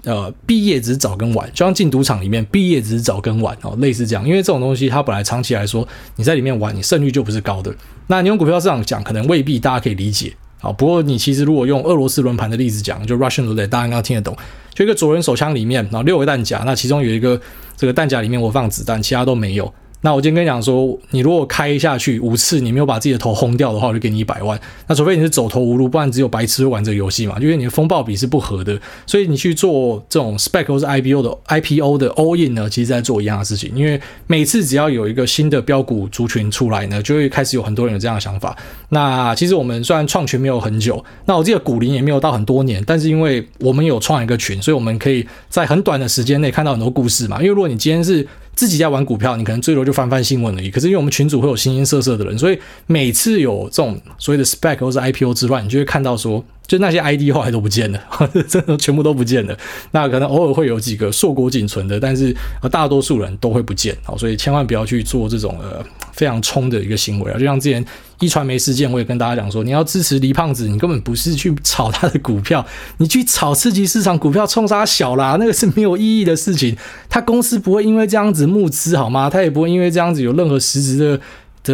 [0.04, 4.26] 呃毕业只是早跟晚，就像进赌场里面毕业只是早跟晚哦，类似这样。
[4.28, 7.74] 因为这种东西它本来长期来说你在里面玩，你胜率就不是高的。
[8.06, 10.34] 那你用股票市场讲，可能未必大家可以理解。
[10.60, 14.36] 好，不过你其实如果用俄罗斯轮盘的例子讲，就 Russian Roulette，大家应该听得懂。
[14.74, 17.40] 就一个左轮手枪里面，然后六个弹夹，那其中有一个
[17.76, 19.72] 这个弹夹里面我放子弹，其他都没有。
[20.02, 24.58] 那我今天跟你讲说，你如果开下去五次，你没有把自己的头轰掉的话，我就给你一百万。
[24.86, 28.78] 那除非你是走投无路，不然只有白痴玩这个游戏嘛，因为你的风暴比是不合的。
[29.06, 33.72] 所以你去做这种 spec 或是 IPO 的 IPO 的 all in 呢，其实在做一样的事情。
[33.74, 38.56] 因为每次只要有一个新的标股族群出来呢，就会开始有很多人有这样的想法。
[38.90, 47.38] 那其实我们虽然创群没有很久，那我记得股龄也没有到很多年，但是因为我们有创一个群，所以我们可以在很短的时间内看到很多故事嘛。
[47.38, 48.24] 因为如果你今天是
[48.58, 50.68] 自己在玩股票，你可能最多就翻翻新闻而已。
[50.68, 56.44] 可是因为我们群组会有形形色色的人，所以每次有这种所谓的 spec 或是 IPO 之乱，你就会看到说。
[56.66, 57.98] 就那些 ID 后来都不见了，
[58.46, 59.56] 真的全部都不见了。
[59.92, 62.36] 那可能偶尔会有几个硕果仅存的，但是
[62.70, 63.96] 大多数人都会不见。
[64.02, 65.82] 好，所以千万不要去做这种呃
[66.18, 67.38] 非常冲的一个行为啊。
[67.38, 67.82] 就像之前
[68.18, 72.66] 一传媒事件，我也跟大家讲说，你要支持黎胖子，你根本不是去炒他的股票，
[72.98, 76.76] 你去炒刺激市场股票冲杀小啦，那个是没有意义的事情。
[77.08, 79.30] 他公司不会因为这样子募资好吗？
[79.30, 81.20] 他也不会因为这样子有任何实质的。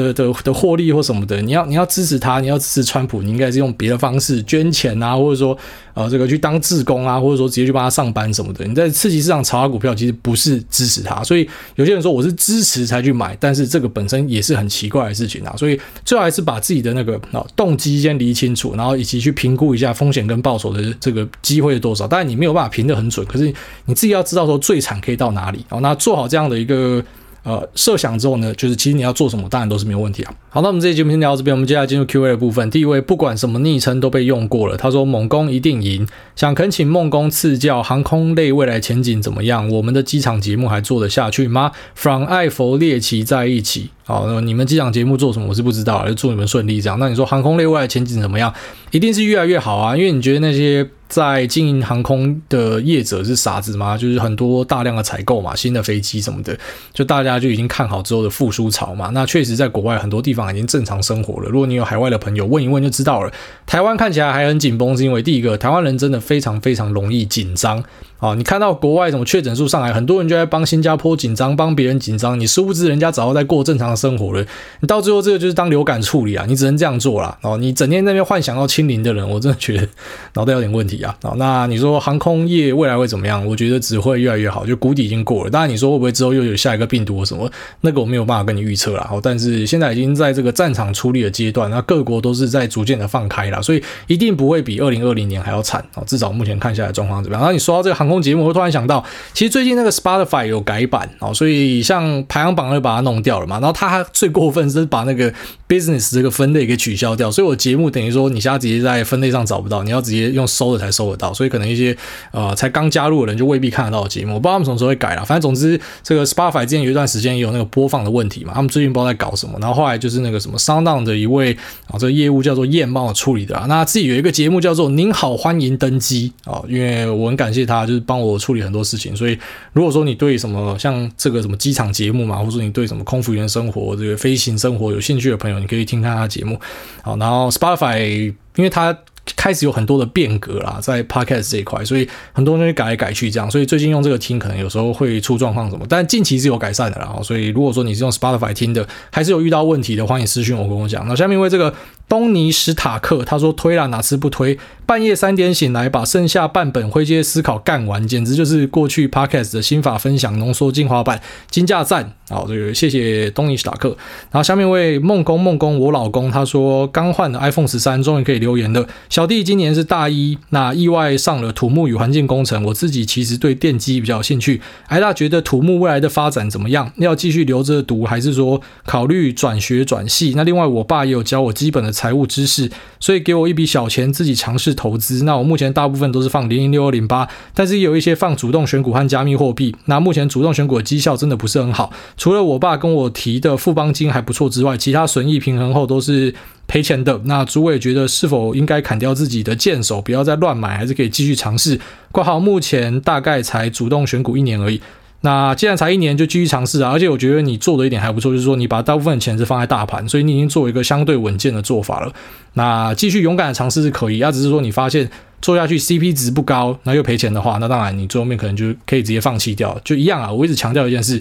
[0.03, 5.57] 的的的获利或什么的，你要你要支持他，你要支持川普，你应该是用别的方式捐钱啊，或者说
[5.95, 8.67] 呃这个去当志工啊，或者说直接去帮他上班什么的。
[8.67, 11.23] 你在刺激市场炒他股票，其实不是支持他。
[11.23, 15.55] 所以有些人说我是支持才去买，但是这个本身也是很奇怪的事情啊。
[15.57, 22.07] 所以最后还是把自己的那个啊动机先理清楚，然后以及去评估一下风险跟报酬的这个机会是多少。
[22.07, 23.53] 当然你没有办法评得很准，可是
[23.87, 25.65] 你自己要知道说最惨可以到哪里。
[25.69, 27.05] 好，那做好这样的一个。
[27.45, 30.35] 呃，设想之后呢，就是其实你要做什么，当然都是没有问题啊。
[30.49, 32.71] 好，那我们这期节目先聊到这边，我们接下来进入 Q&A 的部分。
[32.71, 39.69] 第一位，不管什么昵称都被用过了，他说：“猛攻一定赢，想恳请孟公赐教，航空类未来前景怎么样？
[39.69, 43.91] 我们的机场节目还做得下去吗？”From 爱佛列奇在一起。
[44.05, 45.49] 好，那么你们机场节目做什么？
[45.49, 46.99] 我是不知道，就祝你们顺利这样。
[46.99, 48.51] 那你说航空类未来前景怎么样？
[48.91, 50.89] 一定是越来越好啊，因为你觉得那些。
[51.15, 53.97] 在经营航空的业者是傻子吗？
[53.97, 56.59] 就是很多大量的采购嘛，新的飞机什么的，
[56.93, 59.11] 就大家就已经看好之后的复苏潮嘛。
[59.15, 61.49] 那确实在国外很多地方已经正常生活了。
[61.49, 63.33] 如果你有海外的朋友问一问就知道了。
[63.65, 67.81] 台湾看起来还很紧绷，是因为第一个，台湾人真的非常非常容易紧张。
[68.19, 72.39] 啊，你看到国外什么确诊数上来，很多人就在帮新加坡紧张，帮别人紧张。
[72.41, 74.43] 你殊不知人家早就在过正常的生活了。
[74.81, 77.37] 你到最后这个就是当流感处理啊，你只能这样做啦。
[77.43, 79.87] 哦，你整天在那边幻想要清零的人，我真的觉得
[80.35, 81.15] 脑袋有点问题啊。
[81.23, 83.45] 哦，那你说航空业未来会怎么样？
[83.45, 85.51] 我觉得只会越来越好，就谷底已经过了。
[85.51, 87.51] 当然你说会不会之后又有下一个病毒什么，
[87.83, 89.07] 那个我没有办法跟你预测啦。
[89.11, 96.03] 好，但是现在已经在这个战场处理的阶段，那各国都是在逐渐的放开了，所以一定不会比二零二零年还要惨哦。
[96.07, 97.43] 至少目前看下来状况怎么样？
[97.43, 99.03] 然后你说到这个航航空节目，我突然想到。
[99.33, 103.59] 其实最近那个 Spotify 有改版哦，所以像排行榜就把它弄掉了嘛。
[103.59, 105.33] 然后它最过分是把那个
[105.69, 111.33] business 这个分类给取消掉，所以我节目等于说你现在直接在分类上找不到，你要直接用搜的才搜得到。
[111.33, 111.97] 所以可能一些
[112.33, 115.25] 呃才刚加入的人就未必看得到节目，我不知道他们什么时候会改了。
[115.25, 119.59] 反正总之这个 Spotify 之前有一段时间也有那个播放的问题嘛，他们最近不知道在搞什么。
[119.61, 129.39] 然后后来就是那个什么 SoundOn 的一位啊，这个业务叫做燕帮我处理的啊，那自己有一个节目叫做您好欢迎登机啊，因为我很感谢他，就是帮我处理很多事情，所以。
[129.73, 136.61] 如果说你对什么像这个什么机场节目嘛，或者说你对什么空服员生活、这个飞行生活有兴趣的朋友，你可以听看他节目。
[137.03, 138.97] 好，然后 Spotify，因为它
[139.35, 147.19] 开始有很多的变革啦，在 Podcast 这一块，所以很多东西改来改去这样，所以最近用这个听可能有时候会出状况什么，但近期是有改善的啦。
[147.23, 151.09] 所以如果说你是用 Spotify 听的，还是有遇到问题的，欢迎私讯我跟我讲。
[151.09, 151.75] 那下面为这个。
[152.09, 154.59] 东尼史塔克他说：“推了，哪次不推？
[154.87, 162.13] 半夜三点醒来，把剩下半本灰阶思考干完，简直就是过去 Podcast 的心法分享浓缩精华版，金价赞！
[162.29, 163.89] 好，这个谢谢东尼史塔克。
[164.31, 168.87] 然后下面为梦工梦工，我老公他说刚换的 iPhone 十三，终于可以留言了。
[169.09, 172.63] 小弟今年是大一，那意外上了土木与环境工程。
[172.65, 174.61] 我自己其实对电机比较有兴趣。
[174.89, 176.93] 艾大觉得土木未来的发展怎么样？
[176.97, 180.35] 要继续留着读，还是说考虑转学转系？
[180.37, 185.25] 那另外，我爸也有教我基本的。”财务知识，所以给我一笔小钱自己尝试投资。
[185.25, 189.75] 那我目前大部分都是放零零六二零八，但是也有一些放主动选股和加密货币。
[189.87, 196.35] 那目前主动选股的绩效真的不是很好，除了我爸跟我提的富邦金还不错之外，其他损益平衡后都是
[196.67, 197.19] 赔钱的。
[197.25, 201.81] 那诸位觉得是否应该砍掉自己的箭手，不要再乱买，还是可以继续尝试？
[202.11, 204.81] 括号目前大概才主动选股一年而已。
[205.25, 212.13] 那既然才一年就继续尝试啊，而且我觉得你做的一点还不错，就是说你把大部分的钱是放在大盘，所以你已经做一个相对稳健的做法了。
[212.53, 215.11] 那继续勇敢的尝试是可以，啊，只是说你发现
[215.41, 220.31] 做下去 CP 值不高，那又赔钱的话，那当然你最后面可能就可以直接放弃掉，就一样啊。
[220.31, 221.19] 我一直强调一件事，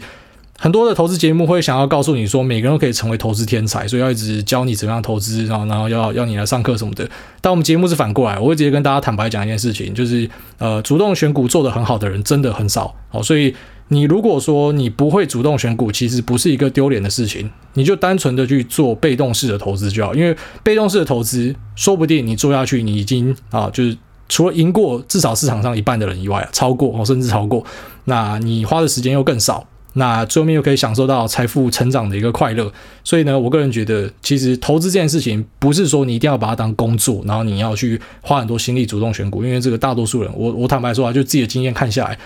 [0.59, 7.09] 很多的投资节目会想要告诉你说，每个人都可以成为投资天才，所以要一直教你怎么样投资，然后然后要要你来上课什么的。
[7.39, 13.55] 但我们节目是反过来，我会直接跟大家坦白讲一件事情，就是呃，主动选股做得很好的人真的很少，好，所以。
[13.93, 20.15] 你如果说你不会主动选股，其实不是一个丢脸的事情，你就单纯的去做被动式的投资就好。
[20.15, 23.95] 因为被动式的投资，说不定你做下去，你已经啊，就是
[24.27, 27.63] 除了赢过至少市场上一半的人以外，超过哦甚至超过，
[28.05, 29.65] 那你花的时间又更少。
[29.95, 42.17] 那最后面又可以享受到财富成长的一个快乐，所以呢，我个人觉得，其实投资这件事情不是说你一定要把它当工作，然后你要去花很多心力主动选股，因为这个大多数人，我我坦白说啊，就自己的经验看下来，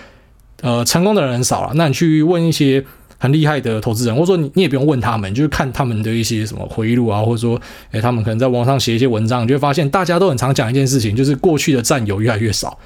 [0.61, 1.71] 呃，成功的人很少了。
[1.75, 2.83] 那你去问一些
[3.17, 7.59] 很厉害的投资人，或者说你你也不用问他们，就是看他们的一些什么回忆录啊，或者说，
[7.91, 12.77] 诶，他们可能在网上写一些文章，你就会发现大家都很常讲一件事情，就是过去的战友越来越少。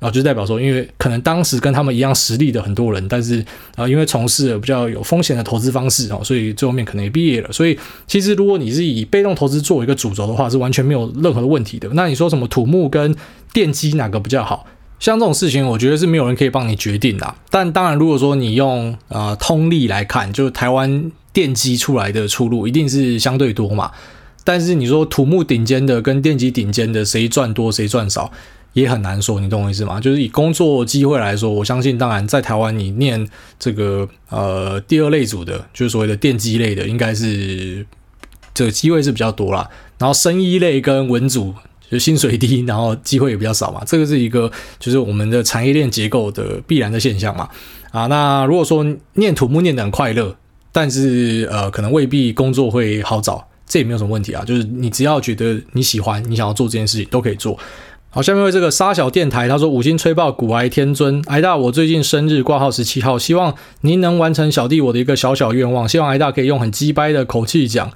[0.00, 3.42] 啊，就代表说，因为可能当时跟他们一样实力的很多人，但是
[3.74, 7.50] 啊，因为从事了比较有风险的投资方式啊，所以最后面可能也毕业了。
[7.50, 11.88] 所以其实如果你是以被动投资作为一个主轴的话，是完全没有任何的问题的。
[11.94, 13.16] 那你说什么土木跟
[13.54, 14.66] 电机哪个比较好？
[15.04, 17.34] 像这种事情，我觉得是没有人可以帮你决定的。
[17.50, 23.90] 但当然，如果说你用呃通力来看，就台湾电机出来的出路一定是相对多嘛。
[24.44, 28.32] 但是你说土木顶尖的跟电机顶尖的，谁赚多谁赚少？
[28.72, 30.00] 也很难说，你懂我意思吗？
[30.00, 33.28] 就是以工作机会来说，我相信，当然在台湾，你念
[33.58, 37.84] 这个呃第二类组的，就是所谓的电机类的，应该是
[38.54, 39.68] 这个机会是比较多啦。
[39.98, 41.54] 然后生医类跟文组
[41.90, 43.82] 就薪水低，然后机会也比较少嘛。
[43.86, 47.48] 这个是一个就是我们的产业链结构的必然的现象嘛。
[47.90, 50.34] 啊，那如果说念土木念得很快乐，
[50.72, 54.44] 但是呃可能未必工作会好找，这也没有什么问题啊。
[54.44, 57.56] 就是你只要觉得你喜欢，你想要做这件事情都可以做。
[58.10, 67.90] 好，下面为这个沙小电台，他说五星吹爆古癌天尊，癌大，我最近生日挂号十七号，希望您能完成小弟我的一个小小愿望，希望癌大可以用很鸡掰的口气讲，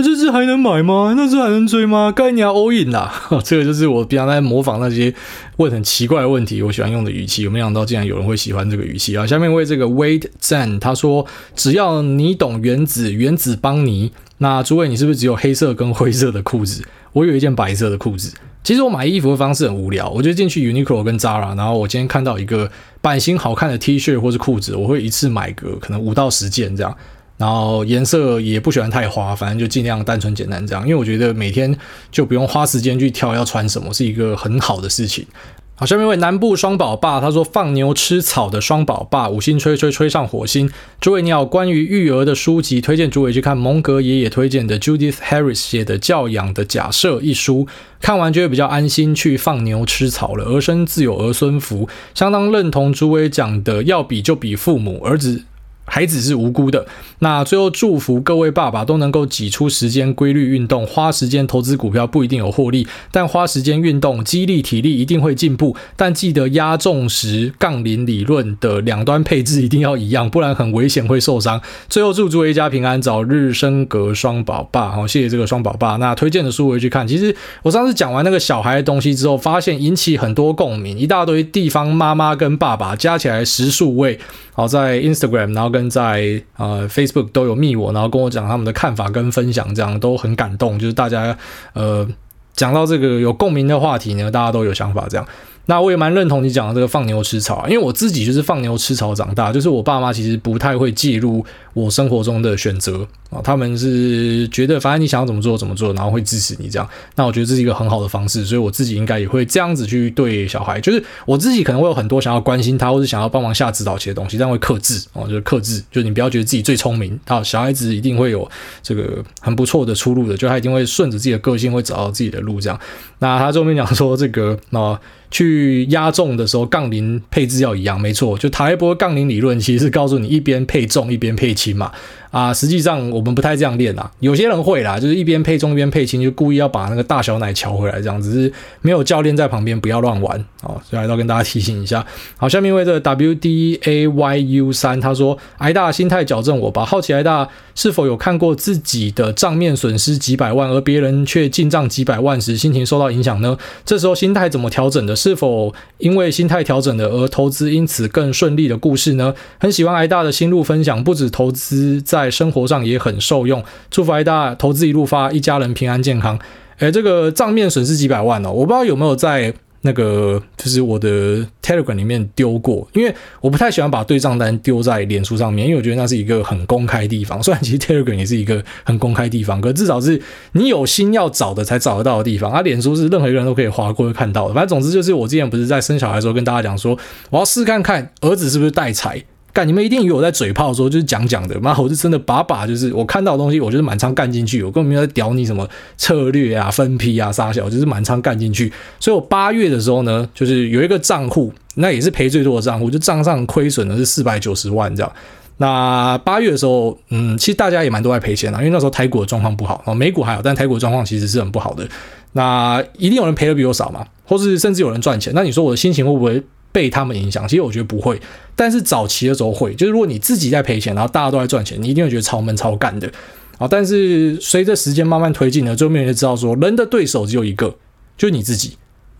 [0.00, 1.12] 那这支还能买吗？
[1.14, 2.10] 那支还能追吗？
[2.10, 3.12] 该你要 all in 啦！
[3.44, 5.12] 这个就是我平常在模仿那些
[5.58, 9.26] 问很奇怪的问题，我喜欢用的语气，有没想到竟然有人会喜欢这个语气啊？
[9.26, 14.10] 下面为这个 Wade Zen，他说只要你懂原子，原子帮你。
[14.38, 16.82] 那诸位，你是不是只有黑色跟灰色的裤子？
[17.12, 18.32] 我有一件白色的裤子。
[18.64, 22.70] 其实我买衣服的方式很无聊，我就进去 Uniqlo 跟 Zara，然后我今天看到一个
[23.02, 26.96] 版型好看的 T 恤或是裤子，我会一次买个可能五到十件这样，
[27.40, 31.74] 然后颜色也不喜欢太花，反正就尽量单纯简单这样，因为我觉得每天
[32.12, 35.26] 就不用花时间去挑要穿什么，是一个很好的事情。
[35.74, 40.70] 好，下面一位南部双宝爸，他说放牛吃草的双宝爸，五星吹吹吹上火星。
[41.00, 47.66] 诸位你好，关于育儿的书籍，推荐诸位去看蒙格爷爷推荐的 Judith Harris 写的《教养的假设》一书，
[48.02, 50.44] 看完就会比较安心去放牛吃草了。
[50.44, 55.44] 儿孙自有儿孙福，相当认同诸位讲的，要比就比父母，儿子。
[55.90, 56.86] 孩子是无辜的。
[57.18, 65.76] 那最后祝福各位爸爸都能够挤出时间规律运动，花时间投资股票不一定有获利，但花时间运动，肌力体力一定会进步。
[65.96, 71.60] 但记得压重时杠铃理论的两端配置一定要一样，不然很危险会受伤。
[71.88, 74.90] 最后祝诸位一家平安，早日升格双宝爸。
[74.92, 75.96] 好，谢谢这个双宝爸。
[75.96, 77.06] 那推荐的书我会去看。
[77.06, 84.18] 其实我上次讲完那个小孩的东西之后，发现引起很多共鸣，一大堆地方妈妈跟爸爸加起来十数位。
[84.52, 90.78] 好，在 Instagram，然后跟在呃 Facebook 都有密我，然后跟我讲他们的看法跟分享，这样都很感动。
[90.78, 91.36] 就是大家
[91.72, 92.06] 呃
[92.52, 95.26] 讲到这个有共鸣的话题呢，大家都有想法这样。
[95.66, 101.44] 那我也蛮认同你讲的这个放牛吃草，啊因为我自己就是放牛吃草长大，就是我爸妈其实不太会介入
[101.74, 106.88] 我生活中的选择啊，他们是觉得反正你想要怎么做怎么做，然后会支持你这样。
[107.14, 118.48] 那我觉得这是一个很好的方式，所以我自己应该也会这样子去对小孩，就是我自己可能会有很多想要关心他或者想要帮忙下指导棋的东西，但会克制哦，就是克制，就是你不要觉得自己最聪明啊，小孩子一定会有
[118.82, 122.80] 这个很不错的出路的，就他一定会顺着自己的个性会找到自己的路这样。
[123.20, 125.00] 那他后面讲说这个啊。
[125.30, 128.36] 去压重的时候，杠铃配置要一样，没错。
[128.36, 131.92] 就塔一波杠铃理论其实是告诉你一边配重一边配轻嘛。
[132.30, 138.52] 啊，实际上我们不太这样练啦，有些人会啦，就是一边配重一边配轻，就故意要把那个大小奶乔回来，这样只是
[138.82, 140.80] 没有教练在旁边，不要乱玩哦。
[140.88, 142.06] 所以还是要跟大家提醒一下。
[142.36, 153.58] 好，下面一位这个 W D A Y U 三，他说：“挨大心态矫正我吧，好奇挨大是否有看过自己的账面损失几百万，而别人却进账几百万时，心情受到影响呢？
[153.84, 155.16] 这时候心态怎么调整的？
[155.20, 159.34] 是否因为心态调整的而投资因此更顺利的故事呢？
[159.58, 162.30] 很喜欢挨大的心路分享，不止投资在。
[162.40, 166.38] 生活上也很受用，祝福挨大投资一路发，一家人平安健康。
[166.78, 169.52] 诶，这个账面损失几百万哦，我不知道有没有在
[169.82, 177.42] 那个就是我的 Telegram 里面丢过，因为我不太喜欢把对账单丢在脸书上面，因为我觉得那是一个很公开的地方。
[177.42, 180.20] 虽然其实 Telegram 也是一个很公开的地方，可至少是
[180.52, 182.52] 你有心要找的才找得到的地方。
[182.52, 184.54] 啊，脸书是任何一个人都可以划过去看到的。
[184.54, 186.98] 反正总之就是，我之前不是在生小孩的时候跟大家讲说，
[187.30, 189.24] 我要试看看儿子是不是带财。
[189.52, 198.72] 干，你们一定以为我在嘴炮说就是讲讲的，妈，我是真的把把就是我看到的东西，我就是满仓干进去，我根本没有在屌你什么策略啊、分批啊、杀小，就是满仓干进去。
[199.00, 205.12] 所以我八月的时候呢，就是有一个账户，那也是赔最多的账户，就账上亏损的是四百九十万这样。
[205.56, 211.86] 那八月的时候，嗯，其实大家也蛮多在赔钱啊，因为那时候台股的状况不好，美股还好，但台股的状况其实是很不好的。
[212.32, 215.32] 那一定有人赔的比我少嘛，或是甚至有人赚钱。
[215.34, 216.42] 那你说我的心情会不会？
[216.72, 218.20] 被他们影响，其实我觉得不会，
[218.54, 223.10] 但是早期的时候会，就是如果你自己在赔钱，然后大家都在赚钱，你一定会觉得超闷超干的
[223.58, 223.68] 啊。
[223.68, 227.76] 但是随着时间慢慢推进呢，最后面就知道说，人的对手只有一个，
[228.16, 228.76] 就是你自己。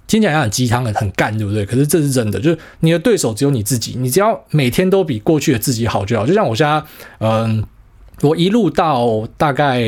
[0.06, 1.64] 听起来很鸡汤的，很干，对不对？
[1.64, 6.26] 可是这是真的，就是你的对手只有你自己，你只要每天都比过去的自己好就好。
[6.26, 6.82] 就像我现在，
[7.20, 7.64] 嗯，
[8.22, 9.80] 我一路到大概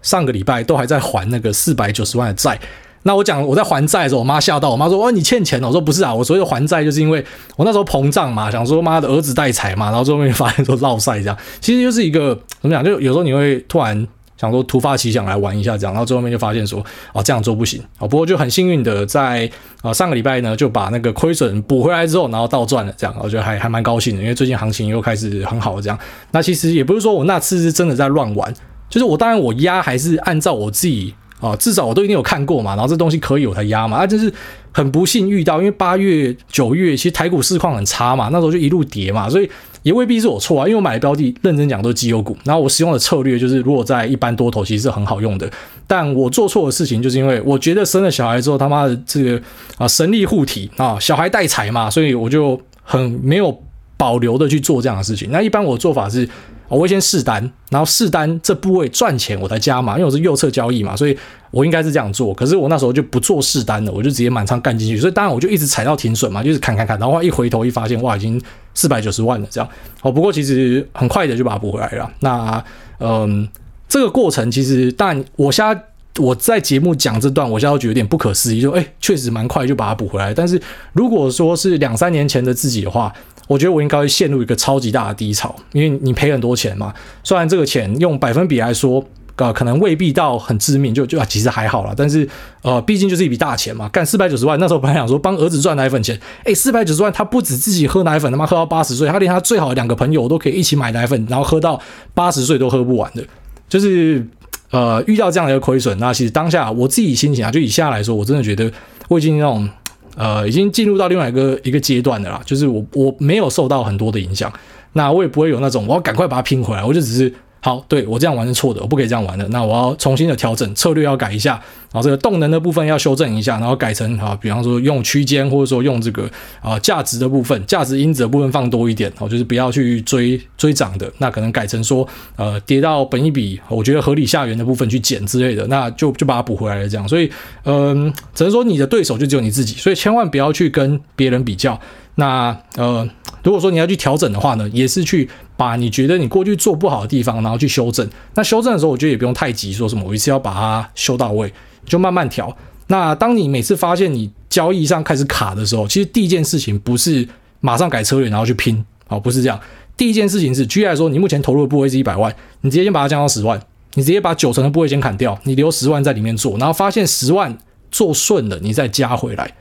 [0.00, 2.60] 上个礼拜都还在还那个四百九十万的债。
[3.06, 7.22] 那我讲我在还债的时候，我妈吓到，我妈说：“哦，你欠钱了。”我说：“不是啊，我所谓的还债就是因为
[7.56, 16.82] 我那时候膨胀嘛，想说妈的儿子带财嘛，然后最后面发现说落赛这样，其实就是一个怎么讲，就有时候你会突然想说突发奇想来玩一下这样，然后最后面就发现说
[17.12, 19.50] 哦这样做不行啊，不过就很幸运的在
[19.82, 25.98] 啊上个礼拜呢就把那个亏损补回来之后，然后倒赚了这样，我觉得还还蛮高兴的，因为最近行情又开始很好这样。
[26.30, 28.50] 那其实也不是说我那次是真的在乱玩，
[28.88, 31.14] 就是我当然我压还是按照我自己。
[31.44, 34.32] 啊，至少我都一定有看过嘛，然后这东西可以我才压嘛，啊，就是
[34.72, 39.50] 很不幸遇到，因为八月、九月其实台股市况很差嘛，那时候就一路跌嘛，所以
[39.82, 45.50] 也未必是我错啊，因为我买的标的认真讲都是绩优股，然后我使用的策略就是如果在一般多头其实是很好用的，
[45.86, 49.42] 但我做错的事情就是因为我觉得生了小孩之后他妈的这个
[49.76, 53.54] 啊神力护体啊小孩带财嘛，所以我就很没有
[53.98, 56.26] 保留的去做这样的事情，那一般我做法是。
[56.68, 61.16] 我会先试单，然后试单这部位赚钱我才加码，因为我是右侧交易嘛，所以
[61.50, 62.32] 我应该是这样做。
[62.32, 68.40] 可是我那时候就不做试单了，我就直接满仓干进去，所以当然我就一直踩到停损嘛，就是砍砍砍，然后一回头一发现哇，已经
[68.74, 69.68] 四百九十万了这样。
[70.02, 72.10] 哦，不过其实很快的就把它补回来了。
[72.20, 72.64] 那
[72.98, 73.48] 嗯，
[73.88, 75.80] 这个过程其实，但我现在
[76.18, 80.32] 我在节目讲这段，我现在觉得有点不可思议，就哎，确实蛮快就把它补回来。
[80.32, 80.60] 但是
[80.92, 83.12] 如果说是两三年前的自己的话，
[83.46, 86.94] 我觉得我应该会陷入一个超级大的低潮，因为你赔很多钱嘛。
[87.22, 89.04] 虽然这个钱用百分比来说，
[89.36, 91.92] 呃，可能未必到很致命，就就啊其实还好啦。
[91.96, 92.26] 但是，
[92.62, 93.88] 呃，毕竟就是一笔大钱嘛。
[93.90, 101.78] 干四百九十万，那时候本来想说帮儿子赚奶粉钱，诶，四百九十万，他不止自己喝奶粉，他妈喝到八十岁，他连他最好的两个朋友都可以一起买奶粉，然后喝到
[102.14, 103.22] 八十岁都喝不完的。
[103.68, 104.26] 就是，
[104.70, 108.72] 呃，遇到这样的一个亏损，那其实当下我自己心情啊，就以下来说，我真的觉得
[109.08, 109.68] 我已经那种。
[110.16, 114.52] 呃，已经进入到另外一个一个阶段的啦，就是我我没有受到很多的影响，
[114.92, 117.32] 那我也不会有那种我要赶快把它拼回来，我就只是。
[117.64, 119.48] 好，对，我这样玩是错的，我不可以这样玩的。
[119.48, 121.52] 那我要重新的调整策略，要改一下，
[121.90, 132.06] 然后这个动能的部分要修正一下，然后改成啊，比方说用区间，或者说用这个啊价值的部分，价值因子的部分放多一点，哦，就是不要去追追涨的，那可能改成说
[132.36, 137.08] 呃跌到本一笔，我觉得合理下缘的部分去减之类的，那就就把它补回来了这样。
[137.08, 137.32] 所以
[137.64, 141.80] 嗯、只能说你的对手就只有你自己，所以千万不要去跟别人比较。
[142.16, 143.08] 那呃，
[143.42, 148.08] 如果说你要去调整的话呢，也是去把你觉得你过去做不好的地方，然后去修正。
[148.34, 151.52] 那修正的时候，我觉得也不用太急，说什么我一次要把它修到位，
[151.86, 152.56] 就慢慢调。
[152.88, 157.26] 那当你每次发现你交易上开始卡的时候，其实第一件事情不是
[157.60, 159.58] 马上改策略然后去拼，哦，不是这样。
[159.96, 163.60] 第一件事情是，举例来说，你目前投入的部位是一百万，你直接先把它降到十万，
[163.94, 167.56] 你直接把九成的部位先砍掉，你留十万在里面做，然后发现十万
[167.90, 169.54] 做顺了，你再加回来。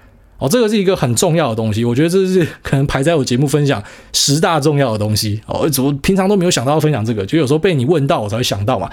[0.44, 3.82] 哦，这个是一个很重要的东西，我觉得这是可能排在我节目分享
[4.12, 5.40] 十大重要的东西。
[5.46, 8.92] 哦，怎么平常都没有想到要分享这个，就有时候被你问到，我才会想到嘛。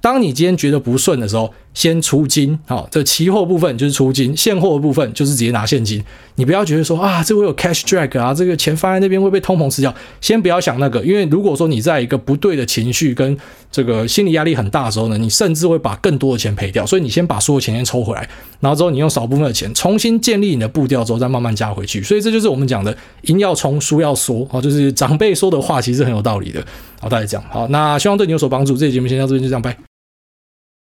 [0.00, 6.02] 当你今天觉得不顺的时候，先出金，好，这期货部分就是出金，现货的部分就是直接拿现金。
[6.34, 9.92] 你不要觉得说啊，这会有 cash drag 啊，这个钱放在那边会被通膨吃掉。
[10.20, 13.36] 先不要想那个，因为如果说你在一个不对的情绪跟
[13.70, 16.86] 这个心理压力很大的时候呢，你甚至会把更多的钱赔掉。
[16.86, 18.28] 所以你先把所有钱先抽回来，
[18.60, 22.02] 然后之后你用少部分的钱重新建立你的步调之后，再慢慢加回去。
[22.02, 26.64] 所以这就是我们讲的赢要冲，输要缩啊，就是长辈说的话其实很有道理的。
[27.00, 28.76] 好，大家讲好，那希望对你有所帮助。
[28.76, 29.76] 这期节目先到这边，就这样，拜。